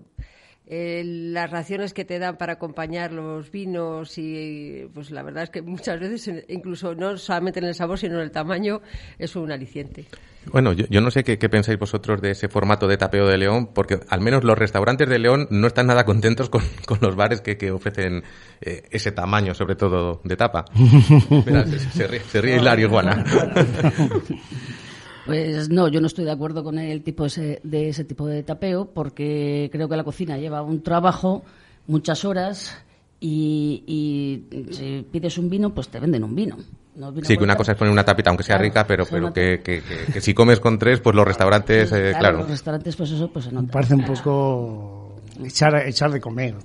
[0.73, 5.49] eh, las raciones que te dan para acompañar los vinos y pues la verdad es
[5.49, 8.81] que muchas veces incluso no solamente en el sabor sino en el tamaño
[9.19, 10.05] es un aliciente.
[10.45, 13.37] Bueno, yo, yo no sé qué, qué pensáis vosotros de ese formato de tapeo de
[13.37, 17.17] León, porque al menos los restaurantes de León no están nada contentos con, con los
[17.17, 18.23] bares que, que ofrecen
[18.61, 20.63] eh, ese tamaño, sobre todo de tapa.
[20.73, 23.25] Mira, se, se ríe, se ríe Hilario Iguana.
[25.25, 28.43] Pues no, yo no estoy de acuerdo con el tipo ese, de ese tipo de
[28.43, 31.43] tapeo porque creo que la cocina lleva un trabajo,
[31.87, 32.75] muchas horas
[33.19, 36.57] y, y si pides un vino, pues te venden un vino.
[36.95, 39.31] No Sí, que una cosa es poner una tapita, aunque sea Claro, rica, pero, pero
[39.31, 42.39] que, que, que- que si comes con tres, pues los restaurantes, eh, claro.
[42.39, 43.71] Los restaurantes, pues eso, pues Me nota.
[43.71, 45.00] parece un poco
[45.43, 46.55] echar, echar de comer.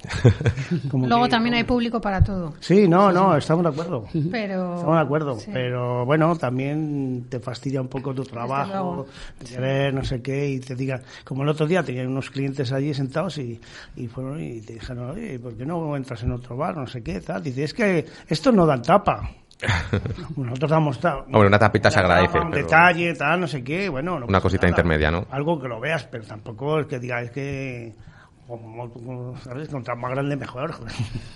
[0.91, 4.05] Como Luego que- también hay público para todo, Sí, no, no, estamos de acuerdo.
[4.31, 5.51] pero Estamos de acuerdo, sí.
[5.53, 9.07] pero bueno, también te fastidia un poco tu trabajo, luego,
[9.41, 12.73] de querer no sé qué, y te digan, como el otro día tenían unos clientes
[12.73, 13.61] allí sentados y,
[13.97, 16.77] y fueron y te dijeron, oye, ¿por qué no entras en otro bar?
[16.77, 17.43] No sé qué, tal.
[17.43, 19.31] Dice, es que esto no dan tapa.
[20.37, 24.19] Nosotros damos Hombre, una tapita se agradece, un pero- detalle, tal, no sé qué, bueno.
[24.19, 24.71] no Una pasa cosita nada.
[24.71, 25.27] intermedia, ¿no?
[25.31, 27.95] Algo que lo veas, pero tampoco es que diga, es que,
[28.47, 29.69] como, como, ¿sabes?
[29.69, 30.75] Contra más grande mejor.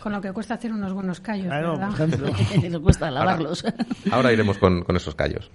[0.03, 1.89] con lo que cuesta hacer unos buenos callos, Claro, ¿verdad?
[1.97, 2.83] por ejemplo.
[2.83, 3.65] Cuesta lavarlos.
[4.11, 5.51] Ahora iremos con, con esos callos.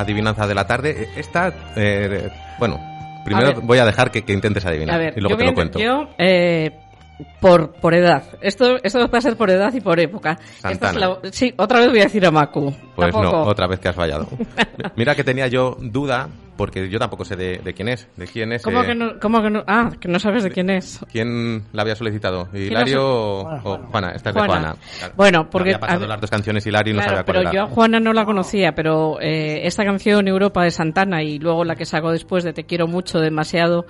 [0.00, 0.90] Adivinanza de la tarde.
[1.02, 2.78] Eh, Esta, eh, bueno,
[3.24, 3.60] primero ver.
[3.60, 5.78] voy a dejar que, que intentes adivinar ver, y luego te lo cuento.
[5.78, 6.70] Yo, eh,
[7.38, 8.22] por, por edad.
[8.40, 10.38] Esto, esto va a ser por edad y por época.
[10.56, 11.18] Esta es Santana.
[11.22, 12.74] la- sí, otra vez voy a decir a Macu.
[13.00, 14.28] Pues no, otra vez que has fallado.
[14.96, 18.06] Mira que tenía yo duda, porque yo tampoco sé de, de quién es.
[18.16, 18.62] ¿De quién es?
[18.62, 19.64] ¿Cómo eh, que, no, ¿Cómo que no?
[19.66, 21.00] Ah, que no sabes de quién es.
[21.10, 22.48] ¿Quién la había solicitado?
[22.52, 24.10] la ¿Hilario o, Juana, o Juana?
[24.12, 24.76] Esta es de Juana.
[24.98, 25.14] Claro.
[25.16, 27.40] Bueno, porque- Había pasado a- las dos canciones Hilario y no Claro, sabía cuál pero
[27.50, 27.52] era.
[27.52, 31.64] yo a Juana no la conocía, pero eh, esta canción Europa de Santana y luego
[31.64, 33.86] la que saco después de Te quiero mucho, demasiado,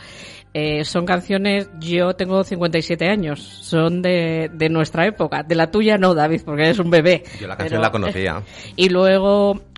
[0.52, 5.96] eh, son canciones, yo tengo 57 años, son de, de nuestra época, de la tuya
[5.96, 7.22] no, David, porque eres un bebé.
[7.40, 8.42] Yo la canción la conocía.
[8.76, 8.99] Y luego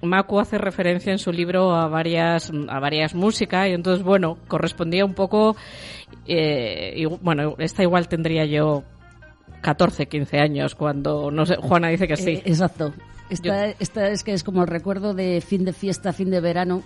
[0.03, 5.05] Macu hace referencia en su libro a varias, a varias músicas y entonces, bueno, correspondía
[5.05, 5.57] un poco,
[6.27, 8.85] eh, y, bueno, esta igual tendría yo
[9.63, 12.33] 14, 15 años cuando, no sé, Juana dice que sí.
[12.33, 12.93] Eh, exacto.
[13.31, 16.83] Esta, esta es que es como el recuerdo de fin de fiesta, fin de verano,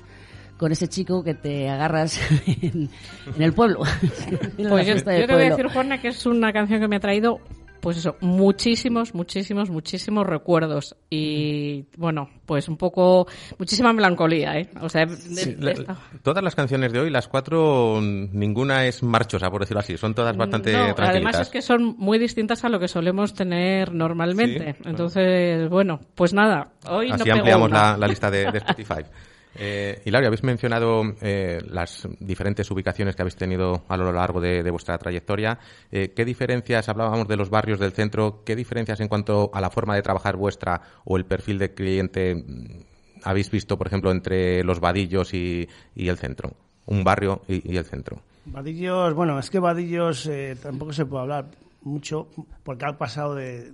[0.57, 2.89] con ese chico que te agarras en,
[3.35, 3.83] en el pueblo.
[4.59, 6.97] en Pues yo, yo te voy a decir, Juana, que es una canción que me
[6.97, 7.41] ha traído,
[7.87, 10.97] pues eso, muchísimos, muchísimos, muchísimos recuerdos.
[11.09, 13.29] Y bueno, pues un poco,
[13.61, 14.69] muchísima melancolía, ¿eh?
[14.81, 18.87] O sea, de- Sí, de la- esta- todas las canciones de hoy, las cuatro, ninguna
[18.87, 19.97] es marchosa, por decirlo así.
[19.97, 21.11] Son todas bastante No, tranquilitas.
[21.11, 24.73] además es que son muy distintas a lo que solemos tener normalmente.
[24.73, 27.93] Sí, Entonces, bueno, pues nada, hoy no Así ampliamos una.
[27.93, 29.05] la, la lista de Spotify.
[29.59, 34.71] Eh, Hilario, habéis mencionado eh, las diferentes ubicaciones que habéis tenido a lo largo de,
[34.71, 35.59] vuestra trayectoria.
[35.91, 39.71] Eh, ¿Qué diferencias, hablábamos de los barrios del centro, qué diferencias en cuanto a la
[39.71, 44.63] forma de trabajar vuestra o el perfil de cliente mm, habéis visto, por ejemplo, entre
[44.63, 46.53] los vadillos y, y el centro?
[46.87, 48.23] Un barrio y, y el centro.
[48.47, 51.51] Vadillos, bueno, es que Vadillos eh, tampoco se puede hablar
[51.83, 52.29] mucho
[52.63, 53.73] porque ha pasado de,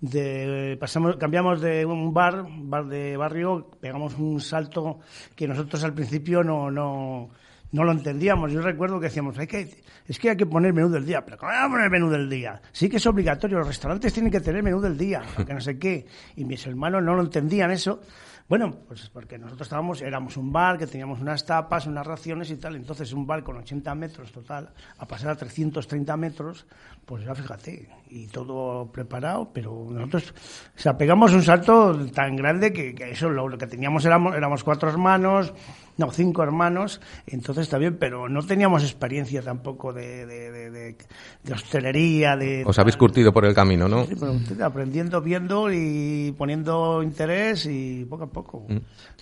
[0.00, 5.00] de pasamos cambiamos de un bar bar de barrio pegamos un salto
[5.34, 7.30] que nosotros al principio no no
[7.72, 8.52] no lo entendíamos.
[8.52, 11.24] Yo recuerdo que decíamos, hay que, es que hay que poner menú del día.
[11.24, 12.60] Pero ¿cómo vamos a poner menú del día?
[12.72, 15.78] Sí que es obligatorio, los restaurantes tienen que tener menú del día, aunque no sé
[15.78, 16.06] qué.
[16.36, 18.00] Y mis hermanos no lo entendían eso.
[18.48, 22.56] Bueno, pues porque nosotros estábamos, éramos un bar que teníamos unas tapas, unas raciones y
[22.56, 22.76] tal.
[22.76, 26.66] Entonces un bar con 80 metros total, a pasar a 330 metros,
[27.04, 30.32] pues ya fíjate, y todo preparado, pero nosotros,
[30.74, 34.64] o sea, pegamos un salto tan grande que, eso, lo, lo que teníamos éramos, éramos
[34.64, 35.52] cuatro hermanos,
[35.98, 42.36] no, cinco hermanos, entonces está bien, pero no teníamos experiencia tampoco de, de, de, hostelería,
[42.36, 42.64] de...
[42.64, 44.04] Os habéis curtido por el camino, ¿no?
[44.04, 48.66] Sí, pero aprendiendo, viendo y poniendo interés y poco a poco.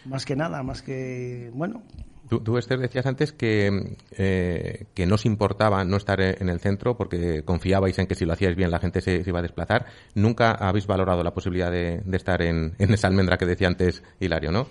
[0.05, 1.83] Más que nada, más que, bueno,
[2.29, 6.59] Tú, tú, Esther, decías antes que, eh, que no os importaba no estar en el
[6.59, 9.43] centro porque confiabais en que si lo hacíais bien la gente se, se iba a
[9.43, 9.87] desplazar.
[10.15, 14.03] Nunca habéis valorado la posibilidad de, de estar en, en esa almendra que decía antes
[14.19, 14.67] Hilario, ¿no?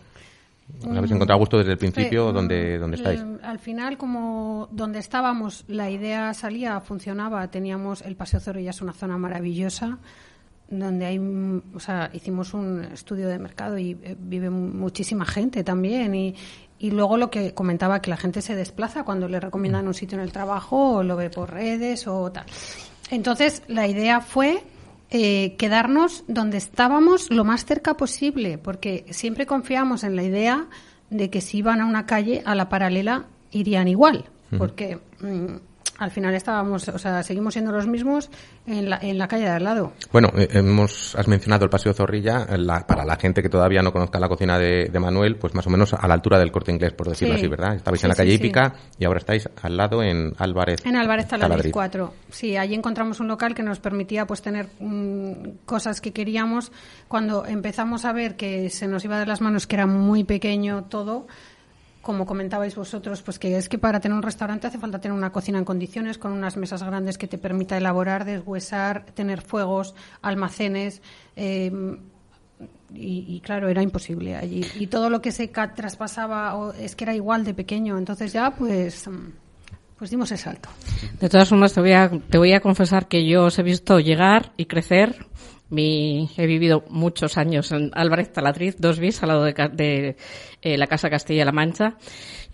[0.80, 3.21] ¿Os habéis encontrado a gusto desde el principio Sí, donde, mm, donde estáis?
[3.21, 8.82] eh, al final, como donde estábamos, la idea salía, funcionaba, teníamos el Paseo Zorrilla es
[8.82, 9.99] una zona maravillosa
[10.67, 15.63] donde hay, mm, o sea, hicimos un estudio de mercado y eh, vive muchísima gente
[15.63, 16.36] también y,
[16.80, 20.17] y luego lo que comentaba que la gente se desplaza cuando le recomiendan un sitio
[20.17, 22.45] en el trabajo o lo ve por redes o tal.
[23.12, 24.63] Entonces, la idea fue
[25.09, 30.67] eh, quedarnos donde estábamos lo más cerca posible, porque siempre confiamos en la idea
[31.09, 34.25] de que si iban a una calle, a la paralela, irían igual,
[34.57, 35.55] porque mm,
[35.97, 38.29] al final estábamos, o sea, seguimos siendo los mismos
[38.67, 39.93] en la, en la calle de al lado.
[40.12, 42.45] Bueno, eh, hemos, has mencionado el Paseo Zorrilla.
[42.49, 45.53] eh, la- para la gente que todavía no conozca la cocina de, de Manuel, pues
[45.55, 47.41] más o menos a la altura del corte inglés, por decirlo Sí.
[47.41, 47.75] así, ¿verdad?
[47.75, 48.36] Estabais Sí, en la calle sí.
[48.38, 50.86] Hípica y ahora estáis al lado en Álvarez.
[50.86, 51.73] En Álvarez Taladriz Taladriz.
[51.73, 52.13] 4.
[52.29, 55.34] Sí, allí encontramos un local que nos permitía pues tener mm,
[55.65, 56.71] cosas que queríamos.
[57.08, 60.84] Cuando empezamos a ver que se nos iba de las manos, que era muy pequeño
[60.86, 61.27] todo,
[62.05, 65.31] como comentabais vosotros, pues que es que para tener un restaurante hace falta tener una
[65.31, 71.01] cocina en condiciones, con unas mesas grandes que te permita elaborar, deshuesar, tener fuegos, almacenes.
[71.35, 71.71] eh,
[72.93, 74.63] y, claro, era imposible allí.
[74.75, 77.97] Y todo lo que se traspasaba es que era igual de pequeño.
[77.97, 79.31] Entonces ya, pues, mm,
[79.97, 80.69] pues dimos el salto.
[81.19, 83.99] De todas formas, te voy a, te voy a confesar que yo os he visto
[83.99, 85.25] llegar y crecer.
[85.75, 90.15] Mi, he vivido muchos años en Álvarez Taladriz, dos bis, al lado de, de,
[90.61, 91.97] eh, la Casa Castilla-La Mancha.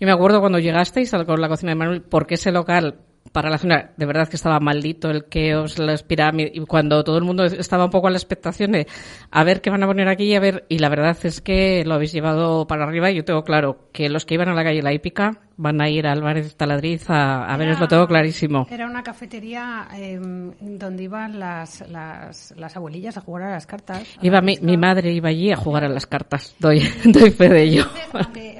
[0.00, 2.98] Yo me acuerdo cuando llegasteis con la cocina de Manuel, porque ese local
[3.32, 7.02] para la zona, de verdad que estaba maldito el que os las pirámides, y cuando
[7.02, 8.86] todo el mundo estaba un poco a la expectación de
[9.30, 11.82] a ver qué van a poner aquí y a ver, y la verdad es que
[11.86, 14.62] lo habéis llevado para arriba y yo tengo claro que los que iban a la
[14.64, 18.06] calle La Hípica van a ir a Álvarez Taladriz a, a ver, os lo tengo
[18.06, 18.66] clarísimo.
[18.70, 20.18] Era una cafetería eh,
[20.60, 24.02] donde iban las, las, las abuelillas a jugar a las cartas.
[24.22, 27.62] Iba mi, mi madre iba allí a jugar a las cartas, doy, doy fe de
[27.62, 27.84] ello.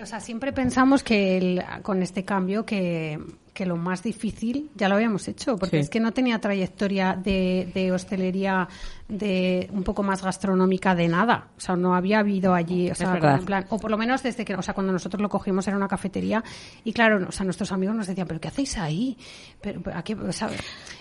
[0.02, 3.18] O sea, siempre pensamos que el- con este cambio que,
[3.52, 5.80] que lo más difícil ya lo habíamos hecho, porque Sí.
[5.82, 8.68] es que no tenía trayectoria de, de hostelería
[9.12, 11.48] de un poco más gastronómica de nada.
[11.56, 13.06] O sea, no había habido allí, o sea,
[13.40, 15.76] en plan, o por lo menos desde que, o sea, cuando nosotros lo cogimos era
[15.76, 16.42] una cafetería
[16.84, 19.16] y claro, o sea, nuestros amigos nos decían, pero ¿qué hacéis ahí?
[19.60, 20.14] Pero, ¿a qué?
[20.14, 20.48] O sea,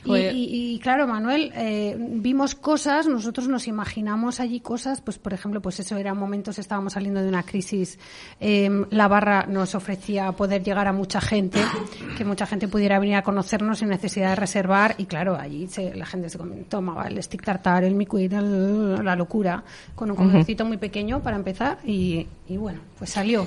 [0.04, 5.18] y, Fue- y- y, claro, Manuel, eh, vimos cosas, nosotros nos imaginamos allí cosas, pues
[5.18, 7.98] por ejemplo, pues eso eran momentos, estábamos saliendo de una crisis,
[8.40, 11.60] eh, la barra nos ofrecía poder llegar a mucha gente,
[12.18, 15.96] que mucha gente pudiera venir a conocernos sin necesidad de reservar y claro, allí se-
[15.96, 16.38] la gente se
[16.70, 19.64] tomaba el stick tartar, el micuit, el- la locura,
[19.96, 23.46] con un comercito muy pequeño para empezar y, y bueno, pues salió.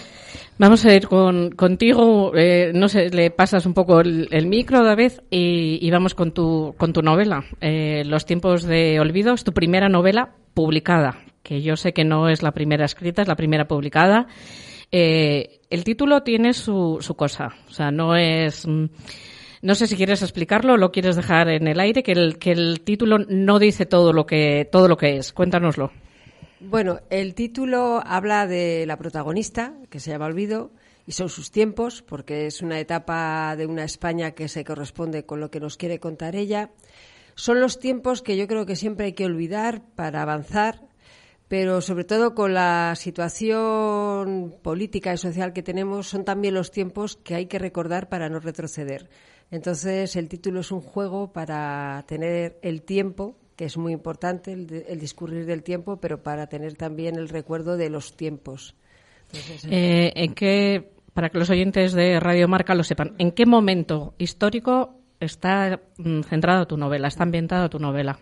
[0.58, 4.84] Vamos a ir con, contigo, eh, no sé, le pasas un poco el, el micro,
[4.84, 9.44] David, y, y vamos con tu, con tu novela, eh, Los tiempos de olvido, es
[9.44, 13.36] tu primera novela publicada, que yo sé que no es la primera escrita, es la
[13.36, 14.26] primera publicada.
[14.92, 18.66] Eh, el título tiene su, su cosa, o sea, no es...
[18.66, 18.84] mm,
[19.64, 22.52] No sé si quieres explicarlo o lo quieres dejar en el aire, que el, que
[22.52, 25.32] el título no dice todo lo que, todo lo que es.
[25.32, 25.90] Cuéntanoslo.
[26.60, 30.70] Bueno, el título habla de la protagonista, que se llama Olvido,
[31.06, 35.40] y son sus tiempos, porque es una etapa de una España que se corresponde con
[35.40, 36.68] lo que nos quiere contar ella.
[37.34, 40.82] Son los tiempos que yo creo que siempre hay que olvidar para avanzar,
[41.48, 47.16] pero sobre todo con la situación política y social que tenemos, son también los tiempos
[47.16, 49.08] que hay que recordar para no retroceder.
[49.54, 54.66] Entonces, el título es un juego para tener el tiempo, que es muy importante, el,
[54.66, 58.74] de- el discurrir del tiempo, pero para tener también el recuerdo de los tiempos.
[59.32, 63.46] Entonces, Eh, ¿En qué, para que los oyentes de Radio Marca lo sepan, en qué
[63.46, 68.18] momento histórico está mm, centrada tu novela, está ambientada tu novela?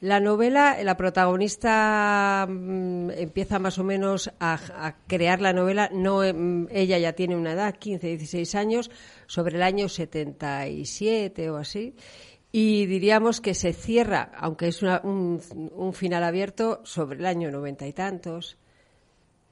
[0.00, 6.24] La novela, la protagonista mm, empieza más o menos a, a crear la novela, no
[6.24, 8.90] em, ella ya tiene una edad, 15, 16 años,
[9.32, 11.94] sobre el año 77 o así,
[12.52, 15.40] y diríamos que se cierra, aunque es una- un,
[15.74, 18.58] un final abierto, sobre el año noventa y tantos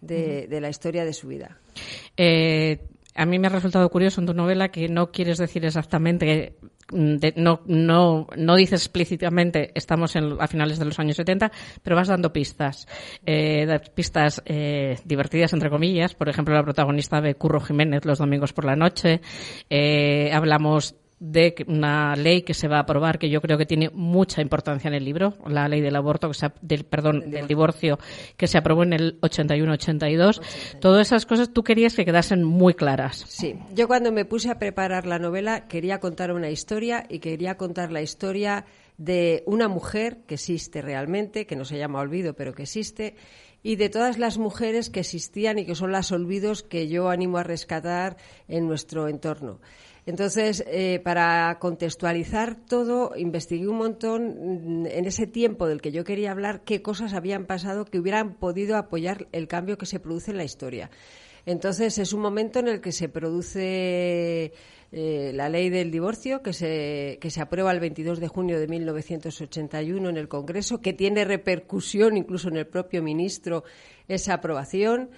[0.03, 1.59] de, de la historia de su vida.
[2.15, 2.79] Eh,
[3.15, 6.57] a mí me ha resultado curioso en tu novela que no quieres decir exactamente,
[6.93, 11.51] mm, no, no, no dices explícitamente estamos en, a finales de los años 70,
[11.83, 12.87] pero vas dando pistas.
[13.27, 16.15] Eh, pistas eh, divertidas, entre comillas.
[16.15, 19.21] Por ejemplo, la protagonista de Curro Jiménez los domingos por la noche.
[19.69, 23.91] Eh, hablamos de una ley que se va a aprobar que yo creo que tiene
[23.93, 27.47] mucha importancia en el libro, la ley del aborto, que se, ha- del, perdón, del
[27.47, 27.99] divorcio
[28.39, 30.41] que se aprobó en el 81-82.
[30.81, 33.25] Todas esas cosas tú querías que quedasen muy claras.
[33.29, 37.57] Sí, yo cuando me puse a preparar la novela quería contar una historia y quería
[37.57, 38.65] contar la historia
[38.97, 43.15] de una mujer que existe realmente, que no se llama Olvido, pero que existe,
[43.63, 47.39] y de todas las mujeres que existían y que son las olvidos que yo animo
[47.39, 48.17] a rescatar
[48.49, 49.61] en nuestro entorno.
[50.11, 56.03] Entonces, eh, para contextualizar todo, investigué un montón mm, en ese tiempo del que yo
[56.03, 60.33] quería hablar, qué cosas habían pasado que hubieran podido apoyar el cambio que se produce
[60.33, 60.91] en la historia.
[61.47, 64.53] Entonces, es un momento en el que se produce
[64.91, 68.67] eh, la ley del divorcio, que se, que se aprueba el 22 de junio de
[68.67, 73.63] 1981 en el Congreso, que tiene repercusión incluso en el propio ministro
[74.09, 75.11] esa aprobación.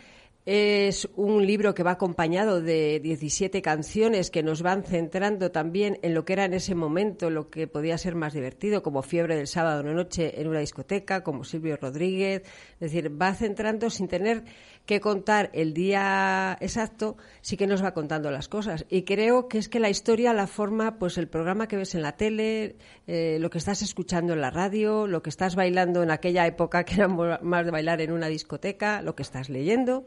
[0.45, 6.15] Es un libro que va acompañado de 17 canciones que nos van centrando también en
[6.15, 9.47] lo que era en ese momento, lo que podía ser más divertido, como Fiebre del
[9.47, 12.43] sábado en noche en una discoteca, como Silvio Rodríguez.
[12.81, 14.43] Es decir, va centrando sin tener
[14.85, 18.85] que contar el día exacto, sí que nos va contando las cosas.
[18.89, 22.03] Y creo que es que la historia la forma pues el programa que ves en
[22.03, 22.75] la tele,
[23.07, 26.83] eh, lo que estás escuchando en la radio, lo que estás bailando en aquella época
[26.83, 30.05] que era más de bailar en una discoteca, lo que estás leyendo.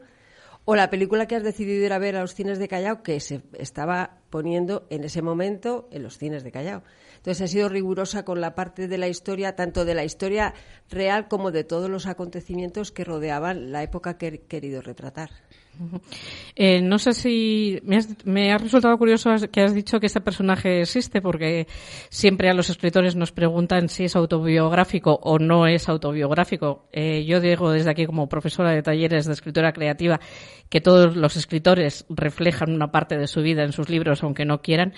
[0.68, 3.20] O la película que has decidido ir a ver a los cines de Callao, que
[3.20, 6.82] se estaba poniendo en ese momento en los cines de Callao.
[7.18, 10.54] Entonces ha sido rigurosa con la parte de la historia, tanto de la historia
[10.90, 15.30] real como de todos los acontecimientos que rodeaban la época que he querido retratar.
[16.58, 20.80] Eh, no sé si me, has- ha resultado curioso que has dicho que este personaje
[20.80, 21.66] existe porque
[22.08, 26.88] siempre a los escritores nos preguntan si es autobiográfico o no es autobiográfico.
[26.92, 30.18] Eh, yo digo desde aquí como profesora de talleres de escritura creativa
[30.70, 34.62] que todos los escritores reflejan una parte de su vida en sus libros aunque no
[34.62, 34.94] quieran,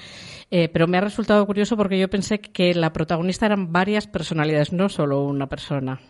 [0.50, 4.72] Eh, pero me ha resultado curioso porque yo pensé que la protagonista eran varias personalidades,
[4.72, 6.00] no solo una persona.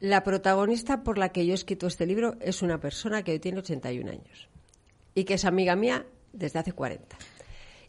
[0.00, 3.38] La protagonista por la que yo he escrito este libro es una persona que hoy
[3.38, 4.48] tiene 81 años
[5.14, 7.16] y que es amiga mía desde hace 40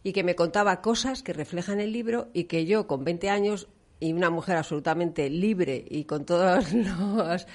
[0.02, 3.68] y que me contaba cosas que reflejan el libro y que yo con 20 años
[3.98, 7.46] y una mujer absolutamente libre y con todos los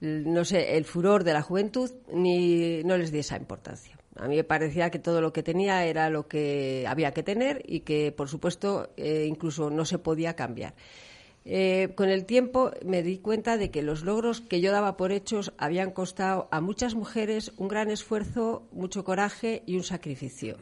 [0.00, 3.96] no sé, el furor de la juventud ni no les di esa importancia.
[4.16, 7.62] A mí me parecía que todo lo que tenía era lo que había que tener
[7.66, 10.74] y que, por supuesto, eh, incluso no se podía cambiar.
[11.46, 15.12] Eh, con el tiempo me di cuenta de que los logros que yo daba por
[15.12, 20.56] hechos habían costado a muchas mujeres un gran esfuerzo, mucho coraje y un sacrificio.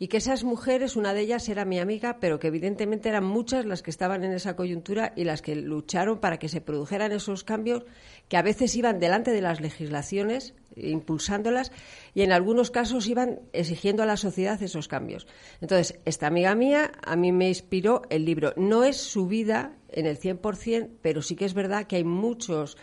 [0.00, 3.64] Y que esas mujeres, una de ellas era mi amiga, pero que evidentemente eran muchas
[3.64, 7.42] las que estaban en esa coyuntura y las que lucharon para que se produjeran esos
[7.42, 7.84] cambios
[8.28, 11.72] que a veces iban delante de las legislaciones, impulsándolas,
[12.14, 15.26] y en algunos casos iban exigiendo a la sociedad esos cambios.
[15.60, 18.52] Entonces, esta amiga mía a mí me inspiró el libro.
[18.56, 22.76] No es su vida en el 100%, pero sí que es verdad que hay muchos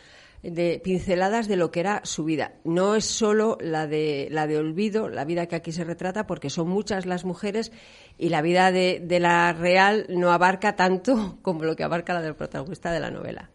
[0.52, 2.54] de pinceladas de lo que era su vida.
[2.64, 6.50] No es solo la de, la de olvido, la vida que aquí se retrata, porque
[6.50, 7.72] son muchas las mujeres
[8.18, 12.22] y la vida de, de la real no abarca tanto como lo que abarca la
[12.22, 13.50] del protagonista de la novela.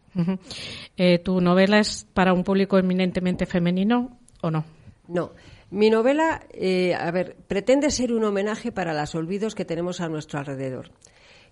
[0.96, 4.64] Eh, ¿Tu novela es para un público eminentemente femenino o no?
[5.06, 5.32] No.
[5.70, 10.08] Mi novela, eh, a ver, pretende ser un homenaje para los olvidos que tenemos a
[10.08, 10.90] nuestro alrededor.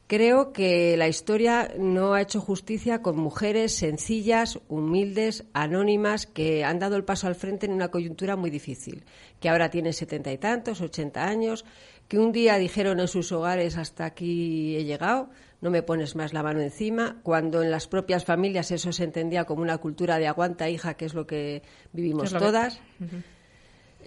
[0.08, 6.78] Creo que la historia no ha hecho justicia con mujeres sencillas, humildes, anónimas, que han
[6.78, 9.04] dado el paso al frente en una coyuntura muy difícil,
[9.38, 11.66] que ahora tienen setenta y tantos, ochenta años,
[12.08, 15.28] que un día dijeron en sus hogares hasta aquí he llegado,
[15.60, 19.44] no me pones más la mano encima, cuando en las propias familias eso se entendía
[19.44, 22.80] como una cultura de aguanta hija, que es lo que vivimos todas.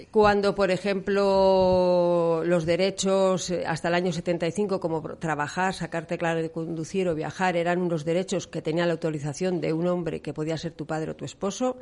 [0.10, 6.50] Cuando, por ejemplo, los derechos eh, hasta el año 75, como trabajar, sacarte claro de
[6.50, 10.58] conducir o viajar, eran unos derechos que tenían la autorización de un hombre que podía
[10.58, 11.78] ser tu padre o tu esposo,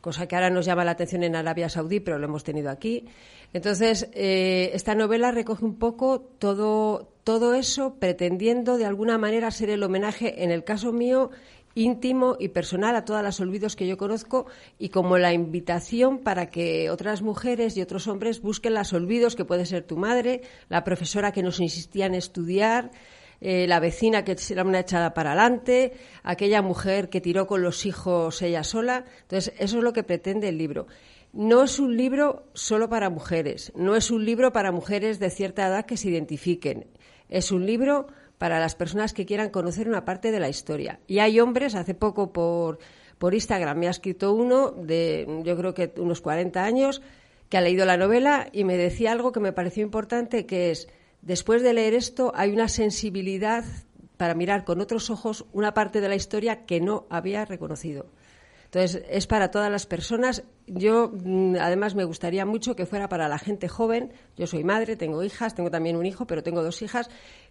[0.00, 3.06] cosa que ahora nos llama la atención en Arabia Saudí, pero lo hemos tenido aquí.
[3.52, 9.70] Entonces, eh, esta novela recoge un poco todo, todo eso, pretendiendo de alguna manera ser
[9.70, 11.30] el homenaje, en el caso mío,
[11.78, 14.46] íntimo y personal a todas las olvidos que yo conozco
[14.78, 19.44] y como la invitación para que otras mujeres y otros hombres busquen las olvidos que
[19.44, 22.90] puede ser tu madre, la profesora que nos insistía en estudiar,
[23.40, 25.92] eh, la vecina que era una echada para adelante,
[26.24, 29.04] aquella mujer que tiró con los hijos ella sola.
[29.22, 30.88] Entonces, eso es lo que pretende el libro.
[31.32, 35.68] No es un libro solo para mujeres, no es un libro para mujeres de cierta
[35.68, 36.88] edad que se identifiquen.
[37.28, 38.08] Es un libro
[38.38, 41.00] para las personas que quieran conocer una parte de la historia.
[41.06, 42.78] Y hay hombres, hace poco por,
[43.18, 47.02] por Instagram me ha escrito uno de, yo creo que unos 40 años,
[47.48, 50.88] que ha leído la novela y me decía algo que me pareció importante, que es,
[51.22, 53.64] después de leer esto, hay una sensibilidad
[54.16, 58.06] para mirar con otros ojos una parte de la historia que no había reconocido.
[58.66, 60.44] Entonces, es para todas las personas.
[60.66, 64.12] Yo, mm, además, me gustaría mucho que fuera para la gente joven.
[64.36, 67.08] Yo soy madre, tengo hijas, tengo también un hijo, pero tengo dos hijas,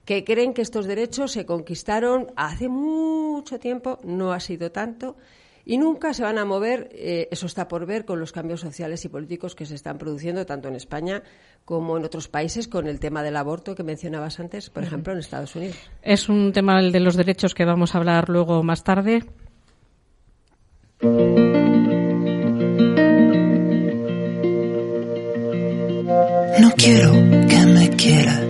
[0.07, 5.17] que creen que estos derechos se conquistaron hace mucho tiempo, no ha sido tanto,
[5.65, 9.03] y nunca se van a mover, eh, eso está por ver, con los cambios sociales
[9.03, 11.23] y políticos que se están produciendo tanto en España
[11.65, 15.19] como en otros países con el tema del aborto que mencionabas antes, por ejemplo, en
[15.19, 15.75] Estados Unidos.
[16.01, 19.25] Es un tema de los derechos que vamos a hablar luego más tarde.
[26.61, 27.11] No quiero
[27.49, 28.46] que me quieras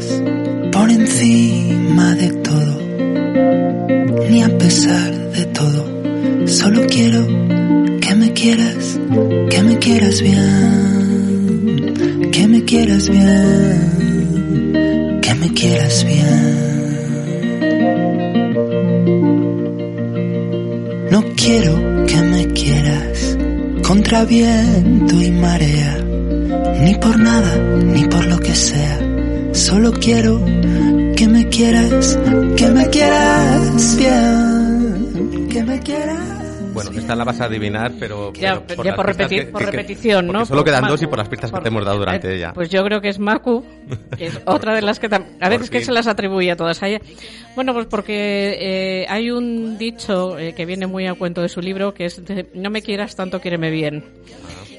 [0.97, 2.81] encima de todo,
[4.29, 5.85] ni a pesar de todo.
[6.47, 7.25] Solo quiero
[8.01, 8.99] que me quieras,
[9.49, 11.93] que me quieras bien,
[12.31, 13.91] que me quieras bien,
[15.21, 16.67] que me quieras bien.
[21.11, 23.37] No quiero que me quieras
[23.83, 25.97] contra viento y marea,
[26.83, 27.55] ni por nada,
[27.93, 28.99] ni por lo que sea.
[29.53, 30.39] Solo quiero
[31.17, 32.17] que me quieras,
[32.55, 36.19] que me quieras bien, que me quieras.
[36.73, 39.51] Bueno, esta la vas a adivinar, pero, Ya, pero ya por, las pistas repeti- que-
[39.51, 40.45] por que- que- repetición, ¿no?
[40.45, 40.91] Solo Por quedan Macu.
[40.93, 42.51] dos y por las pistas que te hemos dado durante Eh, ella.
[42.53, 43.65] Pues yo creo que es Macu,
[44.15, 46.87] que es otra de las que a veces que se las atribuye a todas a
[46.87, 47.01] ella.
[47.55, 51.61] Bueno, pues porque eh, hay un dicho eh, que viene muy a cuento de su
[51.61, 54.03] libro que es de, no me quieras tanto, quiéreme bien.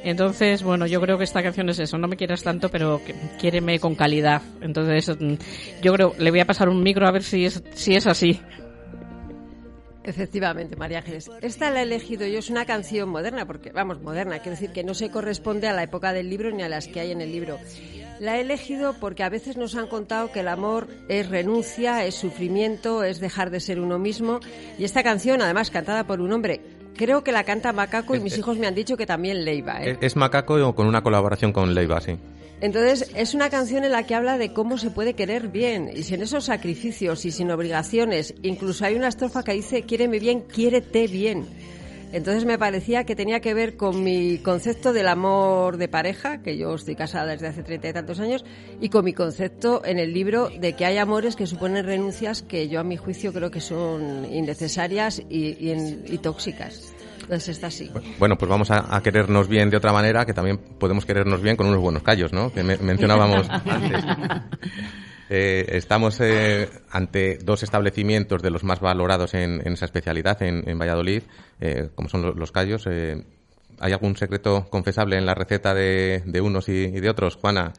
[0.05, 3.01] Entonces, bueno, yo creo que esta canción es eso, no me quieras tanto, pero
[3.39, 4.43] quiéreme con calidad.
[4.61, 5.35] Entonces, mm,
[5.83, 8.41] yo creo, le voy a pasar un micro a ver si es, si es así.
[10.09, 11.31] Efectivamente, María Ángeles.
[11.43, 14.83] Esta la he elegido yo, es una canción moderna, porque, vamos, moderna, quiero decir que
[14.83, 17.31] no se corresponde a la época del libro ni a las que hay en el
[17.31, 17.59] libro.
[18.19, 22.15] La he elegido porque a veces nos han contado que el amor es renuncia, es
[22.15, 24.41] sufrimiento, es dejar de ser uno mismo.
[24.79, 26.63] Y esta canción, además cantada por un hombre,
[26.97, 29.83] creo que la canta Macaco y mis es- hijos me han dicho que también Leiva.
[29.83, 29.93] ¿eh?
[29.93, 32.17] Es, es Macaco con una colaboración con Leiva, sí.
[32.61, 36.03] Entonces, es una canción en la que habla de cómo se puede querer bien y
[36.03, 38.35] sin esos sacrificios y sin obligaciones.
[38.43, 41.47] Incluso hay una estrofa que dice, quiéreme bien, quiérete bien.
[42.13, 46.57] Entonces me parecía que tenía que ver con mi concepto del amor de pareja, que
[46.57, 48.45] yo estoy casada desde hace treinta y tantos años,
[48.81, 52.69] y con mi concepto en el libro de que hay amores que suponen renuncias que
[52.69, 56.95] yo a mi juicio creo que son innecesarias y, y, y tóxicas.
[57.23, 57.91] Entonces está así.
[58.19, 61.57] Bueno, pues vamos a, a, querernos bien de otra manera, que también podemos querernos bien
[61.57, 62.51] con unos buenos callos, ¿no?
[62.51, 64.03] Que me, mencionábamos antes.
[65.31, 70.69] Eh, estamos eh, ante dos establecimientos de los más valorados en, en esa especialidad en,
[70.69, 71.23] en Valladolid,
[71.61, 72.87] eh, como son los, los callos.
[72.87, 73.25] Eh,
[73.81, 77.73] ¿Hay algún secreto confesable en la receta de, de unos y, y, de otros, Juana?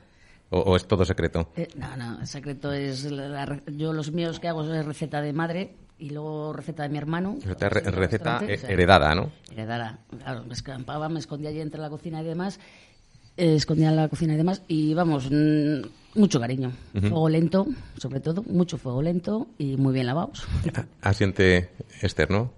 [0.52, 1.52] ¿O, o es todo secreto?
[1.56, 3.04] Eh, no, no, el secreto es.
[3.06, 6.90] La, la, yo los míos que hago es receta de madre y luego receta de
[6.90, 7.38] mi hermano.
[7.44, 9.32] Receta, re, receta heredada, ¿no?
[9.52, 10.00] Heredada.
[10.18, 12.60] Claro, me escampaba, me escondía allí entre la cocina y demás.
[13.38, 14.64] Eh, escondía en la cocina y demás.
[14.68, 15.82] Y vamos, mmm,
[16.16, 16.72] mucho cariño.
[16.94, 17.10] Uh -huh.
[17.10, 18.44] Fuego lento, sobre todo.
[18.44, 20.48] Mucho fuego lento y muy bien lavados.
[21.02, 21.70] Asiente
[22.02, 22.52] Esther, ¿no?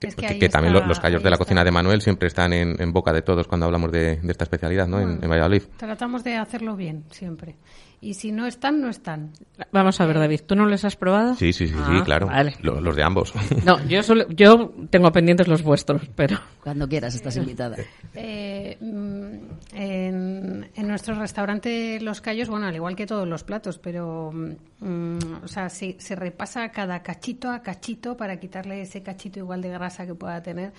[0.00, 2.52] Es que, que, que también está, los callos de la cocina de Manuel siempre están
[2.52, 4.98] en, en, boca de todos cuando hablamos de, de esta especialidad, ¿no?
[4.98, 5.62] Bueno, en, en Valladolid.
[5.76, 7.56] Tratamos de hacerlo bien, siempre
[8.04, 9.32] y si no están, no están.
[9.72, 11.34] Vamos a ver, David, ¿tú no les has probado?
[11.36, 12.26] Sí, sí, sí, ah, sí claro.
[12.26, 12.54] Vale.
[12.60, 13.32] Los, los, de ambos.
[13.64, 16.38] No, yo, solo, yo tengo pendientes los vuestros, pero...
[16.62, 17.76] Cuando quieras, estás invitada.
[18.16, 23.78] Eh, mm, en, en, nuestro restaurante Los Callos, bueno, al igual que todos los platos,
[23.78, 24.30] pero...
[24.32, 29.62] Mm, o sea, se, se repasa cada cachito a cachito para quitarle ese cachito igual
[29.62, 30.72] de grasa que pueda tener.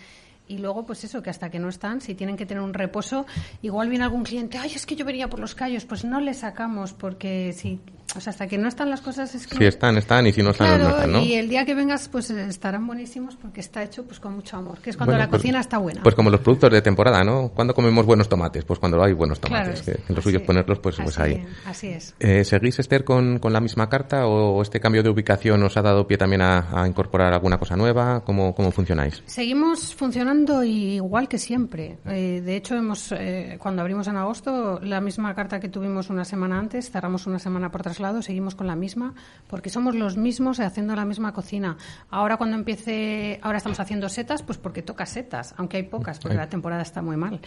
[0.48, 3.26] Y luego pues eso que hasta que no están si tienen que tener un reposo
[3.64, 6.36] igual viene algún cliente ay es que yo venía por los callos pues no le
[6.36, 7.80] sacamos porque si
[8.16, 10.44] o sea hasta que no están las cosas es que si están están y si
[10.44, 11.20] no están claro, no están ¿no?
[11.22, 14.80] y el día que vengas pues estarán buenísimos porque está hecho pues con mucho amor
[14.80, 16.04] que es cuando bueno, la pues, cocina está buena.
[16.04, 19.40] pues como los productos de temporada no cuando comemos buenos tomates pues cuando hay buenos
[19.40, 21.46] tomates claro, que lo suyo es ponerlos pues, pues ahí.
[21.66, 22.16] así es.
[22.20, 25.82] Eh, seguís Esther con, con la misma carta o este cambio de ubicación os ha
[25.82, 31.28] dado pie también a, a incorporar alguna cosa nueva cómo cómo funcionáis seguimos funcionando igual
[31.28, 31.98] que siempre.
[32.06, 36.26] Eh, de hecho, hemos eh, cuando abrimos en agosto, la misma carta que tuvimos una
[36.26, 39.14] semana antes, cerramos una semana por traslado, seguimos con la misma,
[39.48, 41.78] porque somos los mismos haciendo la misma cocina.
[42.10, 46.36] Ahora cuando empiece, ahora estamos haciendo setas, pues porque toca setas, aunque hay pocas, porque
[46.36, 47.40] la temporada está muy mal.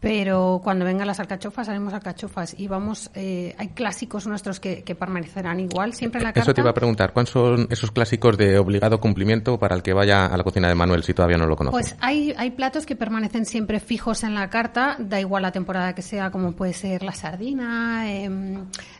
[0.00, 4.94] Pero cuando vengan las alcachofas, haremos alcachofas y vamos, eh, hay clásicos nuestros que, que,
[4.94, 6.50] permanecerán igual, siempre en la carta.
[6.50, 9.92] Eso te iba a preguntar, ¿cuáles son esos clásicos de obligado cumplimiento para el que
[9.92, 11.72] vaya a la cocina de Manuel si todavía no lo conoce?
[11.72, 15.94] Pues hay, hay platos que permanecen siempre fijos en la carta, da igual la temporada
[15.94, 18.28] que sea, como puede ser la sardina, eh,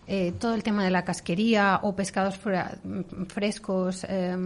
[0.06, 2.38] eh, todo el tema de la casquería o pescados
[3.28, 4.04] frescos.
[4.08, 4.36] Eh,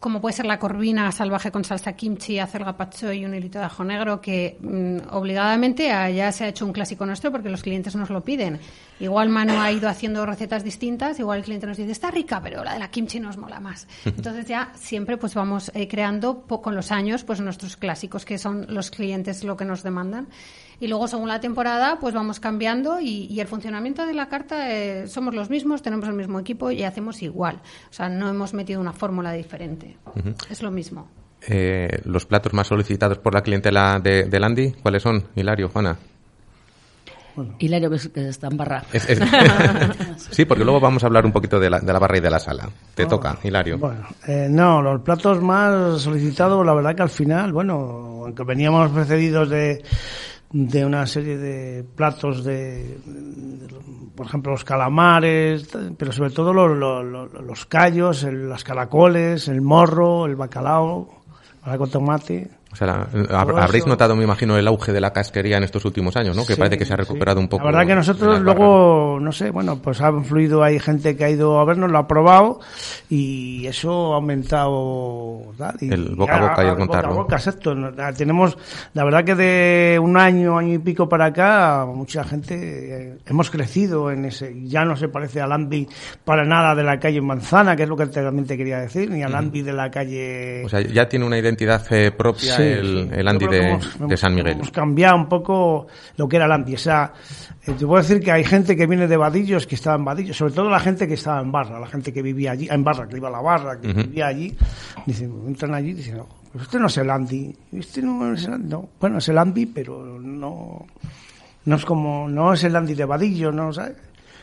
[0.00, 3.64] como puede ser la corvina salvaje con salsa kimchi, hacer gazpacho y un hilito de
[3.64, 7.96] ajo negro, que mmm, obligadamente ya se ha hecho un clásico nuestro porque los clientes
[7.96, 8.60] nos lo piden.
[9.00, 12.62] Igual Manu ha ido haciendo recetas distintas, igual el cliente nos dice, está rica, pero
[12.62, 13.88] la de la kimchi nos mola más.
[14.04, 18.66] Entonces ya siempre pues vamos eh, creando con los años pues nuestros clásicos, que son
[18.68, 20.28] los clientes lo que nos demandan
[20.80, 24.70] y luego según la temporada pues vamos cambiando y, y el funcionamiento de la carta
[24.72, 27.60] eh, somos los mismos, tenemos el mismo equipo y hacemos igual.
[27.90, 29.96] O sea, no hemos metido una fórmula diferente.
[30.06, 30.50] Uh -huh.
[30.50, 31.08] Es lo mismo.
[31.46, 35.24] Eh, los platos más solicitados por la clientela de, de Landy, ¿cuáles son?
[35.36, 35.96] Hilario, Juana.
[37.36, 37.54] Bueno.
[37.60, 38.82] Hilario que, está en barra.
[38.92, 39.20] Es, es...
[40.30, 42.30] sí, porque luego vamos a hablar un poquito de la, de la barra y de
[42.30, 42.68] la sala.
[42.96, 43.78] Te oh, toca, Hilario.
[43.78, 48.90] Bueno, eh, no, los platos más solicitados, la verdad que al final, bueno, aunque veníamos
[48.90, 49.84] precedidos de
[50.50, 52.98] de una serie de platos de,
[54.14, 59.60] por ejemplo los calamares pero sobre todo los, los, los callos el, las caracoles el
[59.60, 61.22] morro el bacalao
[61.76, 65.64] con tomate o sea, la, habréis notado, me imagino, el auge de la casquería en
[65.64, 66.44] estos últimos años, ¿no?
[66.44, 67.44] Que sí, parece que se ha recuperado sí.
[67.44, 67.64] un poco.
[67.64, 71.30] La verdad que nosotros luego, no sé, bueno, pues ha influido, hay gente que ha
[71.30, 72.60] ido a vernos, lo ha probado
[73.08, 75.40] y eso ha aumentado.
[75.80, 77.08] Y el boca a boca y el contarlo.
[77.08, 77.74] Boca a boca, exacto.
[78.16, 78.58] Tenemos,
[78.92, 83.50] la verdad que de un año, año y pico para acá, mucha gente, eh, hemos
[83.50, 85.88] crecido en ese, ya no se parece al Ambi
[86.22, 89.34] para nada de la calle Manzana, que es lo que realmente quería decir, ni al
[89.34, 90.64] Ambi de la calle.
[90.66, 94.16] O sea, ya tiene una identidad eh, propia sí, el, el, Andy de, hemos, de,
[94.16, 94.52] San Miguel.
[94.54, 95.86] Hemos cambiado un poco
[96.16, 96.74] lo que era el Andy.
[96.74, 97.12] O sea,
[97.66, 100.36] eh, te puedo decir que hay gente que viene de Vadillos, que estaba en Vadillos,
[100.36, 103.08] sobre todo la gente que estaba en Barra, la gente que vivía allí, en Barra,
[103.08, 104.06] que iba a la Barra, que uh -huh.
[104.06, 104.56] vivía allí,
[105.06, 108.44] dicen, entran allí y dicen, no, pues este no es el Andy, este no es
[108.44, 108.88] el Andy, no.
[109.00, 110.86] Bueno, es el Andy, pero no,
[111.64, 113.72] no es como, no es el Andy de Vadillos, ¿no?
[113.72, 113.96] ¿sabes?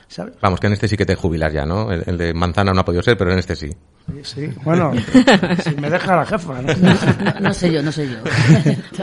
[0.08, 0.36] ¿sabes?
[0.42, 1.92] Vamos, que en este sí que te jubilas ya, ¿no?
[1.92, 3.70] El, el de Manzana no ha podido ser, pero en este sí.
[4.08, 4.48] Sí, sí.
[4.64, 4.94] bueno,
[5.64, 6.62] si me deja la jefa.
[6.62, 8.18] No, no, no sé yo, no sé yo.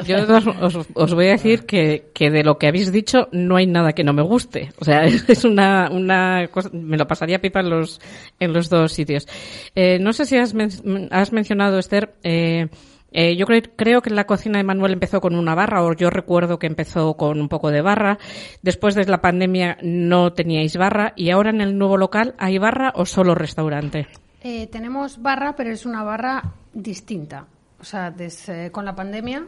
[0.04, 0.16] Yo
[0.60, 3.92] os, os, voy a decir que, que de lo que habéis dicho no hay nada
[3.92, 4.72] que no me guste.
[4.78, 8.00] O sea, es una, una cosa, me lo pasaría pipa en los,
[8.38, 9.26] en los dos sitios.
[9.74, 10.70] Eh, no sé si has, men
[11.10, 12.68] has mencionado, Esther, eh,
[13.14, 16.08] Eh, yo creo, creo que la cocina de Manuel empezó con una barra, o yo
[16.08, 18.18] recuerdo que empezó con un poco de barra.
[18.62, 22.92] Después de la pandemia no teníais barra, y ahora en el nuevo local, ¿hay barra
[22.96, 24.08] o solo restaurante?
[24.44, 26.42] Eh, tenemos barra, pero es una barra
[26.74, 27.46] distinta.
[27.80, 29.46] O sea, desde, con la pandemia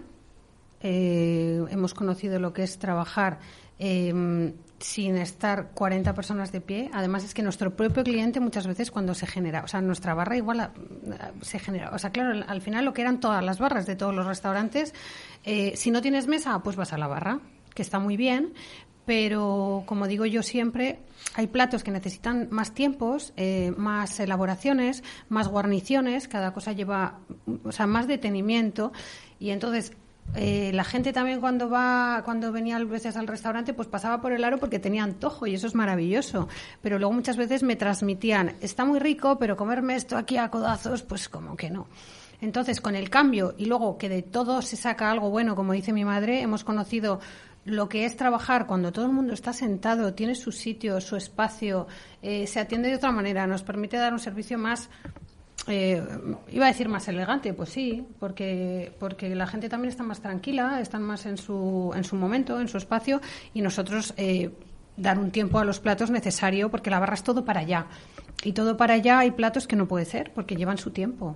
[0.80, 3.38] eh, hemos conocido lo que es trabajar
[3.78, 6.90] eh, sin estar 40 personas de pie.
[6.92, 10.36] Además, es que nuestro propio cliente muchas veces cuando se genera, o sea, nuestra barra
[10.36, 10.70] igual
[11.40, 11.90] se genera.
[11.90, 14.26] O sea, claro, al- al final lo que eran todas las barras de todos los
[14.26, 14.95] restaurantes,
[15.45, 17.40] eh, si no tienes mesa, pues vas a la barra,
[17.74, 18.53] que está muy bien.
[19.07, 21.00] Pero, como digo yo siempre,
[21.34, 27.18] hay platos que necesitan más tiempos, eh, más elaboraciones, más guarniciones, cada cosa lleva,
[27.64, 28.92] o sea, más detenimiento.
[29.38, 29.92] Y entonces,
[30.36, 34.32] eh, la gente también cuando va, cuando venía a veces al restaurante, pues pasaba por
[34.32, 36.48] el aro porque tenía antojo y eso es maravilloso.
[36.82, 41.02] Pero luego muchas veces me transmitían, está muy rico, pero comerme esto aquí a codazos,
[41.02, 41.86] pues como que no.
[42.40, 45.92] Entonces, con el cambio y luego que de todo se saca algo bueno, como dice
[45.92, 47.20] mi madre, hemos conocido
[47.64, 51.86] lo que es trabajar cuando todo el mundo está sentado, tiene su sitio, su espacio,
[52.22, 54.90] eh, se atiende de otra manera, nos permite dar un servicio más
[55.66, 56.02] eh,
[56.50, 60.80] iba a decir más elegante, pues sí, porque, porque la gente también está más tranquila,
[60.80, 63.20] están más en su, en su momento, en su espacio,
[63.54, 64.50] y nosotros eh,
[64.96, 67.86] dar un tiempo a los platos necesario, porque la barra es todo para allá.
[68.42, 71.34] Y todo para allá hay platos que no puede ser, porque llevan su tiempo.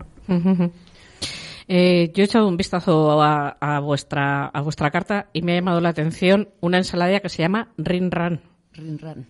[1.68, 5.56] Eh, yo he echado un vistazo a, a vuestra a vuestra carta y me ha
[5.56, 8.40] llamado la atención una ensalada que se llama Rinran.
[8.72, 9.26] Rinran.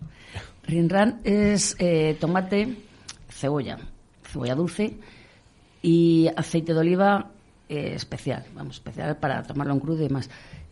[0.63, 2.75] Rinran es eh, tomate,
[3.29, 3.77] cebolla,
[4.23, 4.97] cebolla dulce
[5.81, 7.31] y aceite de oliva
[7.67, 10.29] eh, especial, vamos, especial para tomarlo en crudo y demás.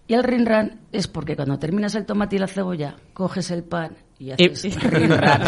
[0.08, 3.92] Y el rinran es porque cuando terminas el tomate y la cebolla, coges el pan
[4.20, 5.42] y haces Y- rinran.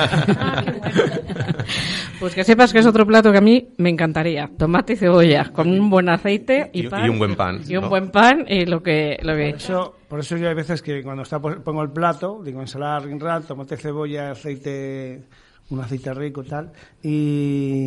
[2.20, 4.49] Pues que sepas que es otro plato que a mí me encantaría.
[4.57, 7.05] Tomate y cebolla, con un buen aceite y, Y- pan.
[7.05, 7.89] y un buen pan, Y un ¿no?
[7.89, 9.17] buen pan y lo que...
[9.22, 9.51] Lo que...
[9.51, 12.99] Por eso, por eso yo hay veces que cuando está, pongo el plato, digo ensalada
[12.99, 15.24] rinran, tomate, cebolla, aceite,
[15.70, 17.09] un aceite rico tal, y,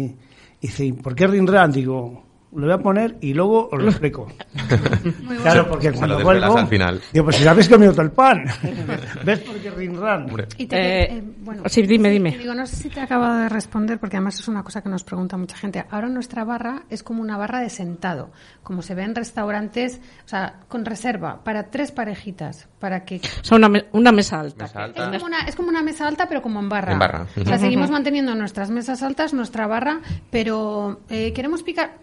[0.05, 0.17] y
[0.63, 1.71] dice, ¿por qué rinran?
[1.71, 2.25] Digo,
[2.55, 4.27] lo voy a poner y luego os lo explico.
[5.43, 7.01] claro, porque Se cuando vuelvo, al final.
[7.13, 8.45] digo, pues si habéis comido todo el pan,
[9.25, 10.27] ¿ves por qué rinran?
[10.59, 12.37] Y te- Eh, eh, bueno, sí, dime, dime.
[12.37, 14.89] digo, no sé si te he acabado de responder, porque además es una cosa que
[14.89, 15.85] nos pregunta mucha gente.
[15.91, 18.31] Ahora nuestra barra es como una barra de sentado,
[18.63, 23.17] como se ve en restaurantes, o sea, con reserva, para tres parejitas, para que...
[23.41, 24.65] O sea, una, me- una mesa alta.
[24.65, 26.93] Mesa Es como, una, es como una mesa alta, pero como en barra.
[26.93, 27.27] En barra.
[27.41, 30.01] O sea, seguimos manteniendo nuestras mesas altas, nuestra barra,
[30.31, 31.99] pero eh, queremos picar...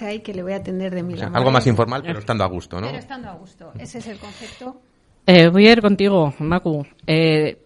[0.00, 2.20] Ahí que le voy a atender de mi O sea, la algo más informal, pero
[2.20, 2.86] estando a gusto, ¿no?
[2.86, 3.72] Pero estando a gusto.
[3.78, 4.80] Ese es el concepto.
[5.26, 6.86] Eh, voy a ir contigo, Macu.
[7.06, 7.58] Eh,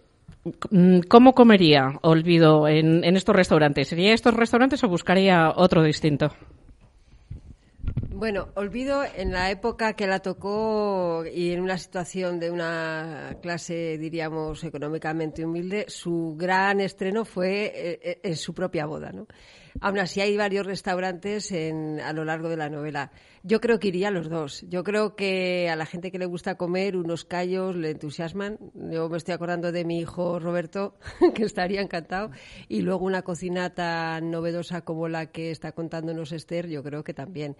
[1.07, 3.87] ¿Cómo comería Olvido en, en estos restaurantes?
[3.87, 6.33] ¿Sería estos restaurantes o buscaría otro distinto?
[8.17, 13.99] Bueno, olvido en la época que la tocó y en una situación de una clase,
[13.99, 19.27] diríamos, económicamente humilde, su gran estreno fue eh, eh, en su propia boda, ¿no?
[19.81, 23.11] Aún así hay varios restaurantes en- a lo largo de la novela.
[23.43, 24.65] Yo creo que iría a los dos.
[24.69, 28.57] Yo creo que a la gente que le gusta comer unos callos le entusiasman.
[28.73, 30.95] Yo me estoy acordando de mi hijo Roberto,
[31.35, 32.31] que estaría encantado.
[32.67, 37.13] Y luego una cocina tan novedosa como la que está contándonos Esther, yo creo que
[37.13, 37.55] también.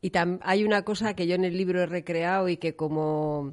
[0.00, 3.52] Y tam- hay una cosa que yo en el libro he recreado y que como,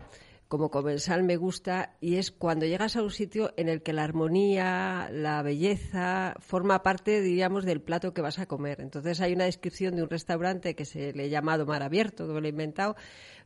[0.52, 4.04] como comensal me gusta, y es cuando llegas a un sitio en el que la
[4.04, 8.82] armonía, la belleza, forma parte, diríamos, del plato que vas a comer.
[8.82, 12.34] Entonces hay una descripción de un restaurante que se le ha llamado Mar Abierto, que
[12.34, 12.98] me lo he inventado,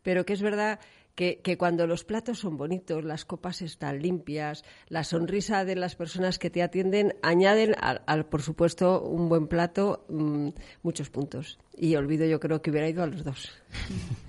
[0.01, 0.79] pero que es verdad
[1.13, 5.95] que, que cuando los platos son bonitos, las copas están limpias, la sonrisa de las
[5.95, 10.49] personas que te atienden añaden, al, por supuesto, un buen plato, mm,
[10.81, 11.59] muchos puntos.
[11.77, 13.51] Y olvido, yo creo que hubiera ido a los dos.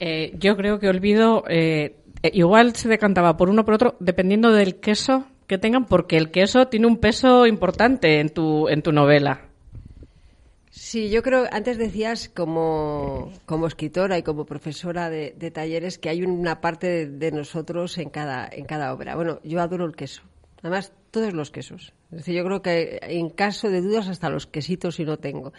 [0.00, 4.50] Eh, yo creo que Olvido eh, eh, igual se decantaba por uno por otro dependiendo
[4.50, 8.92] del queso que tengan, porque el queso tiene un peso importante en tu, en tu
[8.92, 9.42] novela.
[10.70, 16.08] Sí, yo creo, antes decías como, como escritora y como profesora de, de talleres que
[16.08, 19.16] hay una parte de, de nosotros en cada, en cada obra.
[19.16, 20.22] Bueno, yo adoro el queso.
[20.62, 21.92] Además, todos los quesos.
[22.10, 25.52] Yo creo que en caso de dudas hasta los quesitos si no tengo.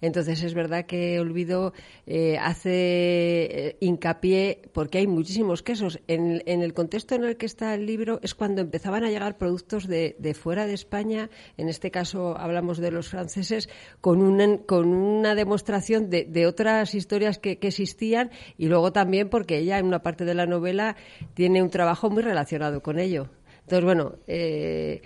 [0.00, 1.72] Entonces es verdad que Olvido
[2.06, 5.98] eh, hace eh, hincapié porque hay muchísimos quesos.
[6.06, 9.36] En, en, el contexto en el que está el libro es cuando empezaban a llegar
[9.36, 13.68] productos de, de fuera de España, en este caso hablamos de los franceses,
[14.00, 19.28] con una, con una demostración de, de otras historias que, que, existían y luego también
[19.28, 20.96] porque ella en una parte de la novela
[21.34, 23.28] tiene un trabajo muy relacionado con ello.
[23.62, 25.02] Entonces, bueno, eh,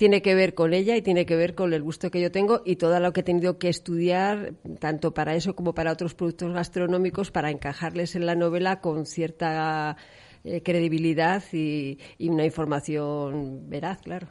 [0.00, 2.62] tiene que ver con ella y tiene que ver con el gusto que yo tengo
[2.64, 6.54] y todo lo que he tenido que estudiar, tanto para eso como para otros productos
[6.54, 9.98] gastronómicos, para encajarles en la novela con cierta
[10.42, 14.28] eh, credibilidad y, y una información veraz, claro.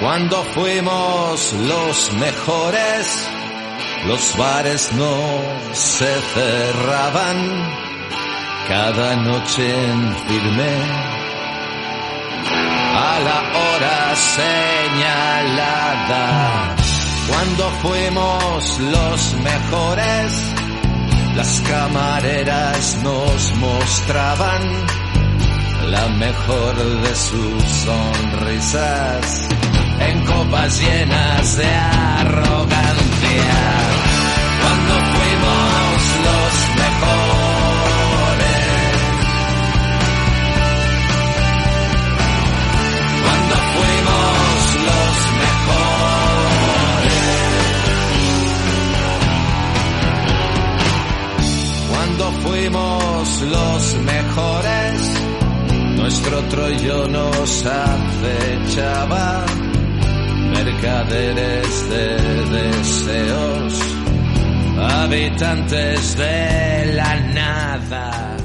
[0.00, 3.28] Cuando fuimos los mejores,
[4.08, 7.36] los bares no se cerraban,
[8.68, 11.11] cada noche en firme,
[13.24, 15.84] la hora señalada.
[17.28, 20.32] Cuando fuimos los mejores,
[21.36, 24.62] las camareras nos mostraban
[25.90, 29.48] la mejor de sus sonrisas
[30.00, 32.82] en copas llenas de arrogancia.
[53.50, 55.20] Los mejores.
[55.96, 59.44] Nuestro Troyo nos acechaba
[60.52, 62.16] mercaderes de
[62.58, 63.80] deseos,
[64.78, 68.41] habitantes de la nada.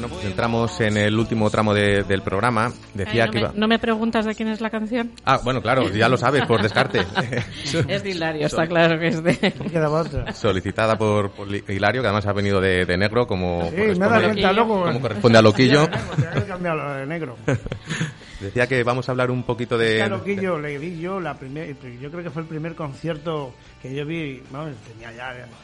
[0.00, 2.72] Bueno, pues entramos en el último tramo de- del programa.
[2.94, 3.52] Decía Ay, no, que me, iba...
[3.54, 5.10] no me preguntas de quién es la canción?
[5.26, 7.00] Ah, bueno, claro, ya lo sabes, por descarte.
[7.86, 10.32] es de Hilario, está claro que es de...
[10.32, 14.24] Solicitada por, por Hilario, que además ha venido de, de negro, como, Sí, me corresponde,
[14.24, 14.84] cuenta luego.
[14.84, 15.86] como corresponde a Loquillo.
[15.86, 17.36] De negro.
[18.40, 20.00] Decía que vamos a hablar un poquito de...
[20.00, 23.94] a Loquillo le vi yo la primer, yo creo que fue el primer concierto que
[23.94, 25.56] yo vi, vamos, tenía ya 20 años,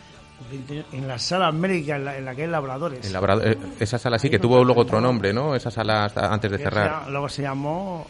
[0.93, 3.05] en la sala América, en la, en la que hay labradores.
[3.13, 5.55] en eh, esa sala sí, que tuvo luego otro nombre, ¿no?
[5.55, 6.91] Esa sala antes de Que cerrar.
[6.91, 8.07] llama- luego se llamó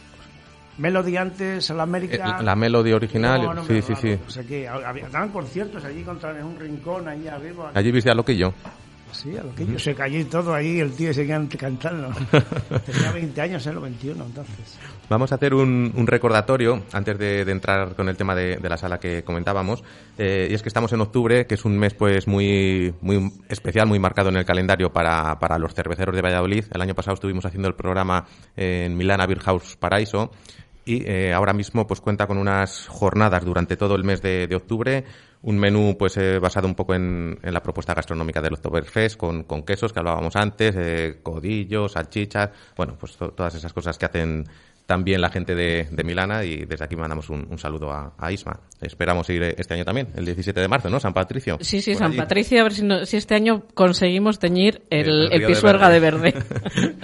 [0.79, 2.37] Melody antes, Sala América.
[2.41, 4.19] Eh, la Melody original, no sí, sí, sí.
[4.23, 7.71] No sé qué, había, daban conciertos allí contra, en un rincón, allí arriba.
[7.75, 8.53] Allí viste a Loquillo.
[9.13, 9.79] Sí, a Loquillo.
[9.79, 12.11] Se cayó y todo ahí, el tío seguía cantando.
[12.87, 13.73] Tenía 20 años, ¿eh?
[13.73, 14.79] Los 21, entonces.
[15.09, 18.69] Vamos a hacer un, un recordatorio antes de, de entrar con el tema de, de
[18.69, 19.83] la sala que comentábamos.
[20.19, 23.87] Eh, y es que estamos en octubre, que es un mes pues muy, muy especial,
[23.87, 26.65] muy marcado en el calendario para, para los cerveceros de Valladolid.
[26.73, 28.27] El año pasado estuvimos haciendo el programa
[28.57, 30.31] en Milana Beer House Paraíso.
[30.85, 34.55] Y eh, ahora mismo pues cuenta con unas jornadas durante todo el mes de, de
[34.55, 35.05] octubre,
[35.43, 39.45] un menú pues eh, basado un poco en, en la propuesta gastronómica del Oktoberfest con,
[39.45, 44.07] con quesos que hablábamos antes, eh, codillos, salchichas, bueno pues to- todas esas cosas que
[44.07, 44.45] hacen
[44.87, 48.31] también la gente de, de Milana y desde aquí mandamos un, un saludo a, a
[48.31, 48.61] Isma.
[48.81, 51.01] Esperamos ir este año también, el 17 de marzo, ¿no?
[51.01, 51.59] San Patricio.
[51.61, 52.17] Sí, sí, San allí.
[52.19, 55.55] Patricio, a ver si, no- si este año conseguimos teñir el, El el río de
[55.55, 56.33] pisuerga de verde.
[56.33, 56.97] verde.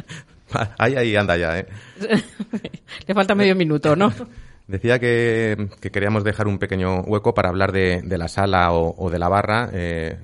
[0.78, 1.66] ahí, ahí anda ya, ¿eh?
[3.08, 4.12] Le falta medio minuto, ¿no?
[4.72, 9.18] Decía que, que queríamos dejar un pequeño hueco para hablar de, la sala o, de
[9.18, 9.68] la barra.
[9.70, 10.16] eh,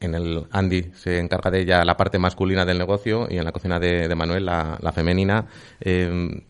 [0.00, 3.52] en el Andy se encarga de ella la parte masculina del negocio y en la
[3.52, 5.44] cocina de, Manuel la, femenina.
[5.78, 6.42] Eh,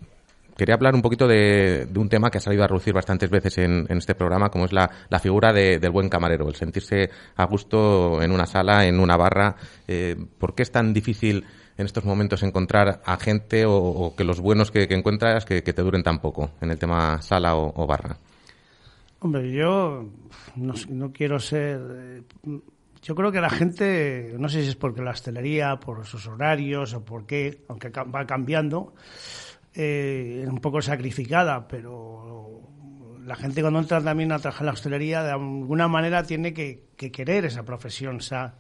[0.57, 3.84] quería hablar un poquito de, un tema que ha salido a reducir bastantes veces en,
[3.90, 4.88] este programa, como es la,
[5.20, 9.57] figura de- del buen camarero, el sentirse a gusto en una sala, en una barra.
[9.88, 11.44] Eh, ¿Por qué es tan difícil
[11.77, 15.62] en estos momentos encontrar a gente o, o que los buenos que, que encuentras que,
[15.62, 18.16] que te duren tan poco en el tema sala o, o barra?
[19.21, 20.09] Hombre, yo
[20.57, 21.81] no, no quiero ser.
[21.91, 22.23] eh,
[23.03, 26.95] Yo creo que la gente, no sé si es porque la hostelería, por sus horarios
[26.95, 28.95] o por qué, aunque va cambiando,
[29.75, 32.61] eh, un poco sacrificada, pero
[33.25, 36.89] la gente cuando entra también a trabajar en la hostelería, de alguna manera tiene que,
[36.97, 38.16] que querer esa profesión.
[38.16, 38.55] O sea,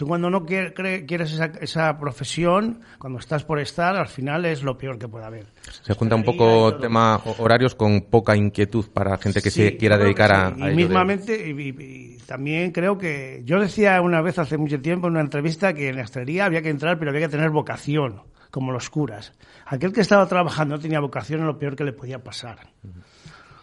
[0.00, 4.78] tú cuando no quieres esa, esa profesión, cuando estás por estar, al final es lo
[4.78, 5.44] peor que puede haber.
[5.82, 9.76] Se junta un poco tema ho- horarios con poca inquietud para gente que Sí, se
[9.76, 10.62] quiera dedicar a, sí.
[10.62, 13.42] Y mismamente, y, y- y también creo que.
[13.44, 16.62] Yo decía una vez hace mucho tiempo en una entrevista que en la hostelería había
[16.62, 19.34] que entrar, pero había que tener vocación, como los curas.
[19.66, 22.56] Aquel que estaba trabajando no tenía vocación, es lo peor que le podía pasar.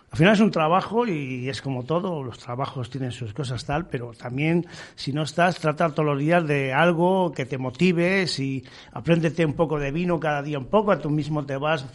[0.10, 3.88] Al final es un trabajo y es como todo, los trabajos tienen sus cosas tal,
[3.88, 8.64] pero también si no estás, trata todos los días de algo que te motive, si
[8.93, 11.86] apréndete un poco de vino cada día un poco, tú mismo te vas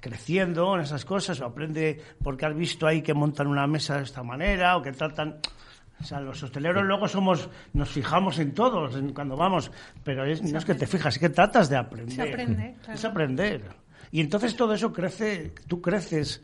[0.00, 4.02] creciendo en esas cosas, o aprende porque has visto ahí que montan una mesa de
[4.04, 5.36] esta manera, o que tratan...
[6.00, 9.70] O sea, los hosteleros luego somos, nos fijamos en todos cuando vamos,
[10.02, 12.14] pero es- no es que te fijas, es que tratas de aprender.
[12.16, 12.94] Se aprende, claro.
[12.94, 13.62] Es aprender.
[14.10, 16.42] Y entonces todo eso crece, tú creces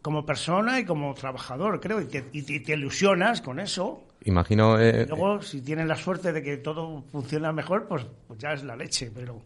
[0.00, 4.04] como persona y como trabajador, creo, y te, y te- y te ilusionas con eso.
[4.24, 4.78] Imagino...
[4.80, 8.62] eh, Luego, si tienes la suerte de que todo funciona mejor, pues, pues ya es
[8.62, 9.42] la leche, pero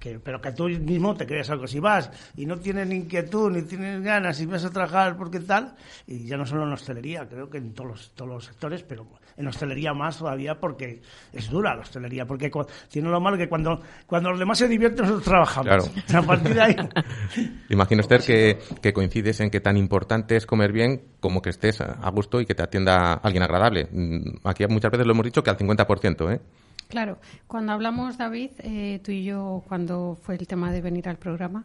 [0.00, 1.66] que, pero que tú mismo te creas algo.
[1.68, 5.74] Si vas y no tienes inquietud, ni tienes ganas, y vas a trabajar porque tal,
[6.06, 9.06] y ya no solo en hostelería, creo que en todos los, todos los sectores, pero
[9.38, 11.00] en hostelería más todavía porque
[11.32, 12.50] es dura la hostelería, porque
[12.90, 15.90] tiene lo malo que cuando, cuando los demás se divierten nosotros trabajamos.
[16.06, 16.24] Claro.
[16.24, 16.76] A partir de ahí...
[17.70, 21.80] Imagino, Esther, que, que coincides en que tan importante es comer bien como que estés
[21.80, 23.88] a gusto y que te atienda alguien agradable.
[23.90, 26.40] Mm, Aquí muchas veces lo hemos dicho que al 50%, ¿eh?
[26.88, 31.18] Claro, cuando hablamos, David, eh, tú y yo, cuando fue el tema de venir al
[31.18, 31.64] programa,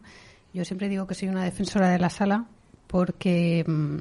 [0.52, 2.44] yo siempre digo que soy una defensora de la sala
[2.86, 3.98] porque, mm,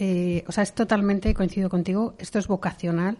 [0.00, 3.18] eh, o sea, es totalmente, coincido contigo, esto es vocacional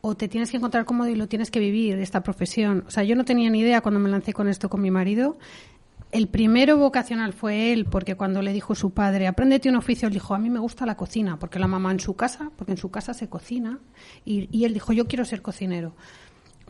[0.00, 2.84] o te tienes que encontrar cómodo y lo tienes que vivir, esta profesión.
[2.86, 5.38] O sea, yo no tenía ni idea cuando me lancé con esto con mi marido.
[6.12, 10.14] El primero vocacional fue él, porque cuando le dijo su padre, apréndete un oficio, él
[10.14, 12.78] dijo, a mí me gusta la cocina, porque la mamá en su casa, porque en
[12.78, 13.80] su casa se cocina,
[14.24, 15.94] y, y él dijo, yo quiero ser cocinero.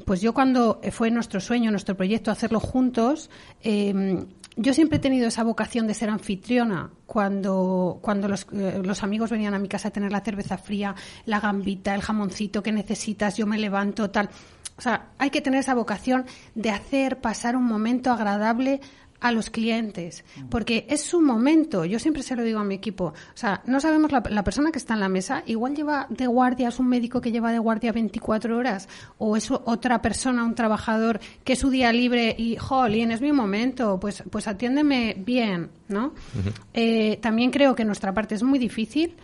[0.04, 3.30] Pues yo cuando fue nuestro sueño, nuestro proyecto, hacerlo juntos,
[3.62, 4.24] eh,
[4.56, 6.90] yo siempre he tenido esa vocación de ser anfitriona.
[7.04, 10.94] Cuando, cuando los, eh, los amigos venían a mi casa a tener la cerveza fría,
[11.26, 14.30] la gambita, el jamoncito que necesitas, yo me levanto, tal.
[14.78, 18.80] O sea, hay que tener esa vocación de hacer pasar un momento agradable
[19.28, 21.84] a los clientes, porque es su momento.
[21.84, 23.06] Yo siempre se lo digo a mi equipo.
[23.06, 26.26] O sea, no sabemos la, la persona que está en la mesa, igual lleva de
[26.26, 30.54] guardia, es un médico que lleva de guardia 24 horas, o es otra persona, un
[30.54, 35.70] trabajador que es su día libre y, jolín, es mi momento, pues, pues atiéndeme bien,
[35.88, 36.14] ¿no?
[36.72, 39.16] Eh, también creo que nuestra parte es muy difícil.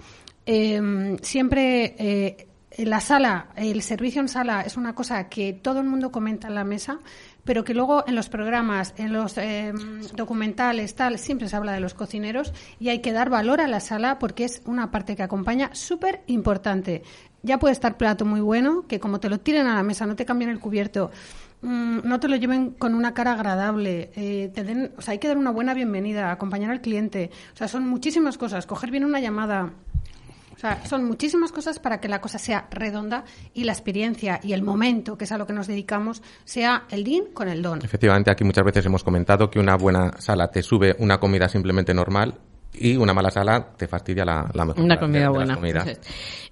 [0.44, 2.48] Eh, siempre eh,
[2.78, 6.55] la sala, el servicio en sala es una cosa que todo el mundo comenta en
[6.55, 6.98] la mesa,
[7.45, 9.72] pero que luego en los programas, en los eh,
[10.14, 13.80] documentales, tal, siempre se habla de los cocineros y hay que dar valor a la
[13.80, 17.03] sala porque es una parte que acompaña súper importante.
[17.43, 20.14] Ya puede estar plato muy bueno, que como te lo tiren a la mesa, no
[20.14, 21.11] te cambien el cubierto,
[21.62, 25.18] mm, no te lo lleven con una cara agradable, eh, te den, o sea, hay
[25.18, 29.05] que dar una buena bienvenida, acompañar al cliente, o sea, son muchísimas cosas, coger bien
[29.05, 29.72] una llamada,
[30.84, 35.16] son muchísimas cosas para que la cosa sea redonda y la experiencia y el momento,
[35.16, 37.84] que es a lo que nos dedicamos, sea el din con el don.
[37.84, 41.94] Efectivamente, aquí muchas veces hemos comentado que una buena sala te sube una comida simplemente
[41.94, 42.38] normal
[42.74, 44.82] y una mala sala te fastidia la, la mejor.
[44.82, 45.58] Una comida de buena.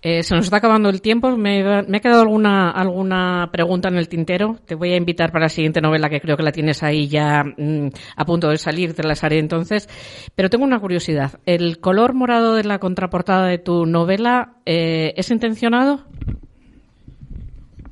[0.03, 1.35] Eh, se nos está acabando el tiempo.
[1.37, 4.59] Me, me ha quedado alguna, alguna pregunta en el tintero.
[4.67, 7.43] Te voy a invitar para la siguiente novela que creo que la tienes ahí ya
[7.45, 8.95] mm, a punto de salir.
[8.95, 9.89] Te las haré entonces.
[10.35, 11.41] Pero tengo una curiosidad.
[11.47, 16.05] ¿El color morado de la contraportada de tu novela eh, es intencionado?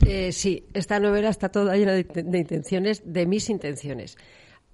[0.06, 4.16] Eh, sí, esta novela está toda llena de, de intenciones, de mis intenciones.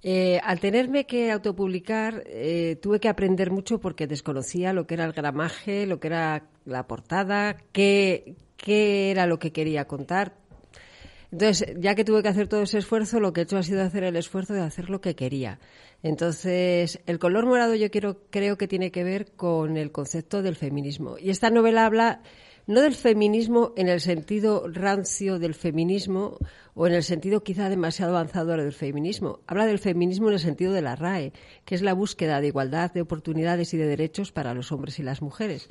[0.07, 5.03] Eh, al tenerme que autopublicar, eh, tuve que aprender mucho porque desconocía lo que era
[5.03, 10.35] el gramaje, lo que era la portada, qué, qué era lo que quería contar.
[11.31, 13.81] Entonces, ya que tuve que hacer todo ese esfuerzo, lo que he hecho ha sido
[13.81, 15.57] hacer el esfuerzo de hacer lo que quería.
[16.05, 20.55] Entonces, el color morado yo quiero, creo que tiene que ver con el concepto del
[20.55, 21.17] feminismo.
[21.17, 22.21] Y esta novela habla
[22.67, 26.37] no del feminismo en el sentido rancio del feminismo
[26.75, 29.39] o en el sentido quizá demasiado avanzado del feminismo.
[29.47, 31.33] Habla del feminismo en el sentido de la RAE,
[31.65, 35.03] que es la búsqueda de igualdad de oportunidades y de derechos para los hombres y
[35.03, 35.69] las mujeres.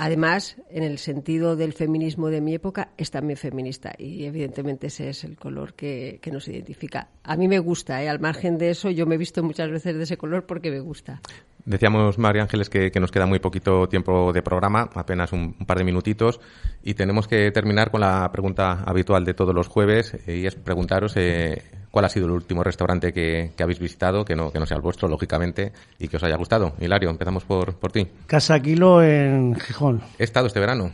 [0.00, 5.08] Además, en el sentido del feminismo de mi época, es también feminista y evidentemente ese
[5.08, 7.08] es el color que, nos identifica.
[7.24, 8.08] A mí me gusta, ¿eh?
[8.08, 10.78] al margen de eso, yo me he visto muchas veces de ese color porque me
[10.78, 11.20] gusta.
[11.64, 15.78] Decíamos, María Ángeles, que, nos queda muy poquito tiempo de programa, apenas un, un par
[15.78, 16.38] de minutitos,
[16.84, 20.54] y tenemos que terminar con la pregunta habitual de todos los jueves, eh, y es
[20.54, 21.60] preguntaros eh,
[21.90, 24.76] cuál ha sido el último restaurante que, que habéis visitado, que no, que no sea
[24.76, 26.74] el vuestro, lógicamente, y que os haya gustado.
[26.80, 28.06] Hilario, empezamos por, por ti.
[28.26, 30.02] Casa Kilo en Gijón.
[30.18, 30.92] He estado este verano.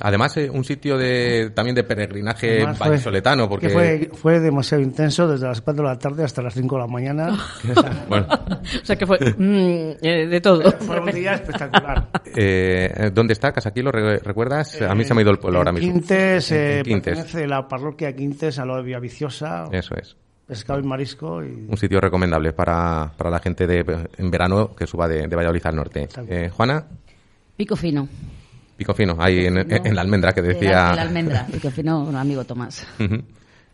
[0.00, 3.68] Además, eh, un sitio de, también de peregrinaje vallisoletano, porque...
[3.68, 6.80] que fue, fue demasiado intenso desde las 4 de la tarde hasta las 5 de
[6.80, 7.38] la mañana.
[8.08, 10.72] Bueno, O sea que fue mm, eh, de todo.
[10.80, 12.08] Fue un día espectacular.
[12.34, 13.92] eh, ¿Dónde está Casaquilo?
[13.92, 14.80] ¿Re- ¿Recuerdas?
[14.82, 15.92] A mí se me ha ido el pueblo ahora mismo.
[15.92, 17.16] Quintes, En- eh, en Quintes.
[17.18, 19.66] pertenece la parroquia Quintes a lo de Villaviciosa.
[19.70, 20.16] Eso es.
[20.46, 21.42] Pescado y marisco.
[21.44, 21.66] Y...
[21.68, 25.64] Un sitio recomendable para, para la gente de, en verano que suba de, de Valladolid
[25.66, 26.08] al norte.
[26.28, 26.84] Eh, Juana,
[27.56, 28.08] Pico fino.
[28.82, 30.88] Pico Fino, ahí en, en- en la almendra que decía.
[30.88, 31.46] El, el almendra.
[31.52, 32.84] Pico fino, un amigo Tomás.
[32.98, 33.22] Ujú.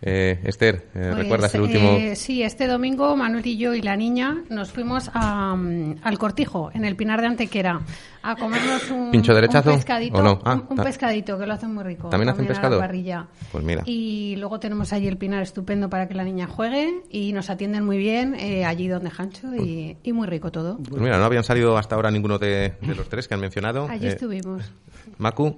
[0.01, 1.91] Eh, Esther, eh, Pues, ¿recuerdas el último?
[1.97, 6.19] eh, sí, este domingo Manuel y yo y la niña nos fuimos a, mm, al
[6.21, 7.81] Cortijo, en el Pinar de Antequera,
[8.23, 10.19] a comernos un, ¿Pincho derechazo un pescadito.
[10.19, 10.39] o no?
[10.45, 12.11] Ah, un, un pescadito que lo hacen muy rico.
[12.11, 12.79] ¿También hacen a la pescado?
[12.79, 13.27] parrilla.
[13.51, 13.83] Pues mira.
[13.87, 17.85] Y luego tenemos allí el Pinar estupendo para que la niña juegue y nos atienden
[17.85, 20.79] muy bien eh, allí donde Jancho y, y muy rico todo.
[20.89, 23.89] Pues mira, no habían salido hasta ahora ninguno de, de los tres que han mencionado.
[23.91, 24.63] Allí Eh, estuvimos.
[25.19, 25.57] Macu,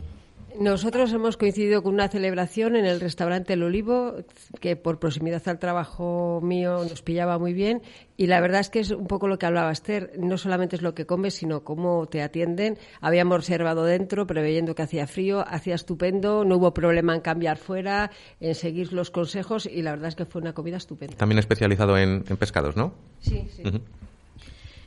[0.58, 4.16] Nosotros hemos coincidido con una celebración en el restaurante El Olivo,
[4.61, 7.82] que por proximidad al trabajo mío nos pillaba muy bien.
[8.16, 10.12] Y la verdad es que es un poco lo que hablaba Esther.
[10.18, 12.78] No solamente es lo que comes, sino cómo te atienden.
[13.00, 15.44] Habíamos reservado dentro, preveyendo que hacía frío.
[15.46, 16.44] Hacía estupendo.
[16.44, 19.66] No hubo problema en cambiar fuera, en seguir los consejos.
[19.66, 21.16] Y la verdad es que fue una comida estupenda.
[21.16, 22.92] También especializado en, en pescados, ¿no?
[23.20, 23.62] Sí, sí.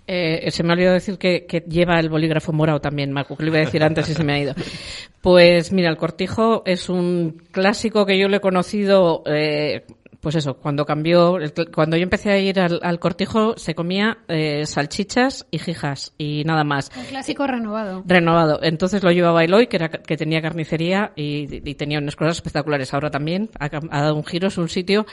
[0.06, 3.44] Eh, se me ha olvidado decir que, que lleva el bolígrafo morado también, Marco, que
[3.44, 4.54] lo iba a decir antes y se me ha ido.
[5.22, 9.86] Pues mira, el cortijo es un clásico que yo le he conocido, eh,
[10.24, 11.38] pues eso, cuando cambió,
[11.76, 16.46] cuando yo empecé a ir al, al cortijo se comía eh, salchichas y jijas y
[16.46, 16.92] nada más.
[16.96, 18.04] Un clásico renovado.
[18.06, 18.60] Renovado.
[18.64, 22.94] Entonces lo llevaba Eloy, que, era, que tenía carnicería y, y tenía unas cosas espectaculares.
[22.94, 24.48] Ahora también ha, dado un giro.
[24.48, 25.06] Es un sitio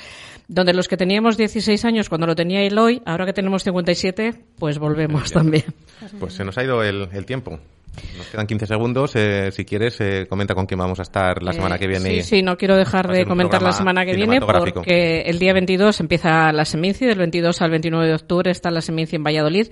[0.46, 4.78] donde los que teníamos 16 años cuando lo tenía Eloy, ahora que tenemos 57, pues
[4.78, 5.64] volvemos también.
[6.20, 7.58] Pues se nos ha ido el, el tiempo.
[8.16, 9.12] Nos quedan 15 segundos.
[9.16, 12.10] eh, si quieres, eh, comenta con quién vamos a estar la semana Eh, que viene.
[12.10, 15.52] Sí, sí, no quiero dejar a de comentar la semana que viene porque el día
[15.52, 19.68] 22 empieza la Seminci, del 22 al 29 de octubre está la Seminci en Valladolid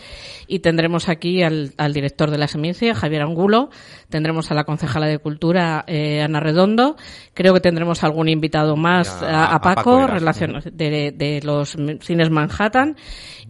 [0.47, 3.71] y tendremos aquí al, al director de la Seminci, a Javier Angulo,
[4.09, 6.97] tendremos a la concejala de Cultura, eh, Ana Redondo,
[7.35, 10.23] creo que tendremos algún invitado más, a- a, a a Paco Paco, Eras.
[10.23, 12.97] relacion- de, de los cines Manhattan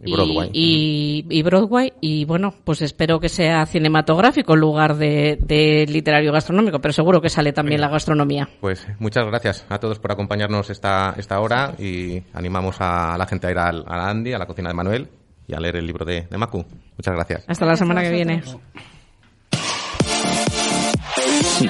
[0.05, 0.51] Y Broadway.
[0.53, 6.79] y, y Broadway y bueno, pues espero que sea cinematográfico lugar de, de literario gastronómico,
[6.81, 8.49] pero seguro que sale también la gastronomía.
[8.61, 13.47] Pues muchas gracias a todos por acompañarnos esta, esta hora y animamos a la gente
[13.47, 15.09] a ir al, a Andy, a la cocina de Manuel
[15.47, 16.64] y a leer el libro de, de Macu.
[16.97, 17.45] Muchas gracias.
[17.47, 18.43] Hasta la semana que viene.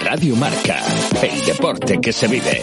[0.04, 0.80] Radio Marca,
[1.22, 2.62] el deporte que se vive.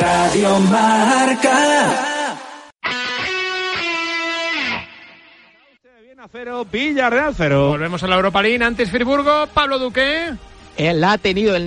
[0.00, 1.95] Radio Marca.
[6.38, 7.68] Cero, Villarreal cero.
[7.68, 8.62] Volvemos a la Europa League.
[8.62, 10.34] Antes Friburgo, Pablo Duque.
[10.76, 11.64] Él ha tenido el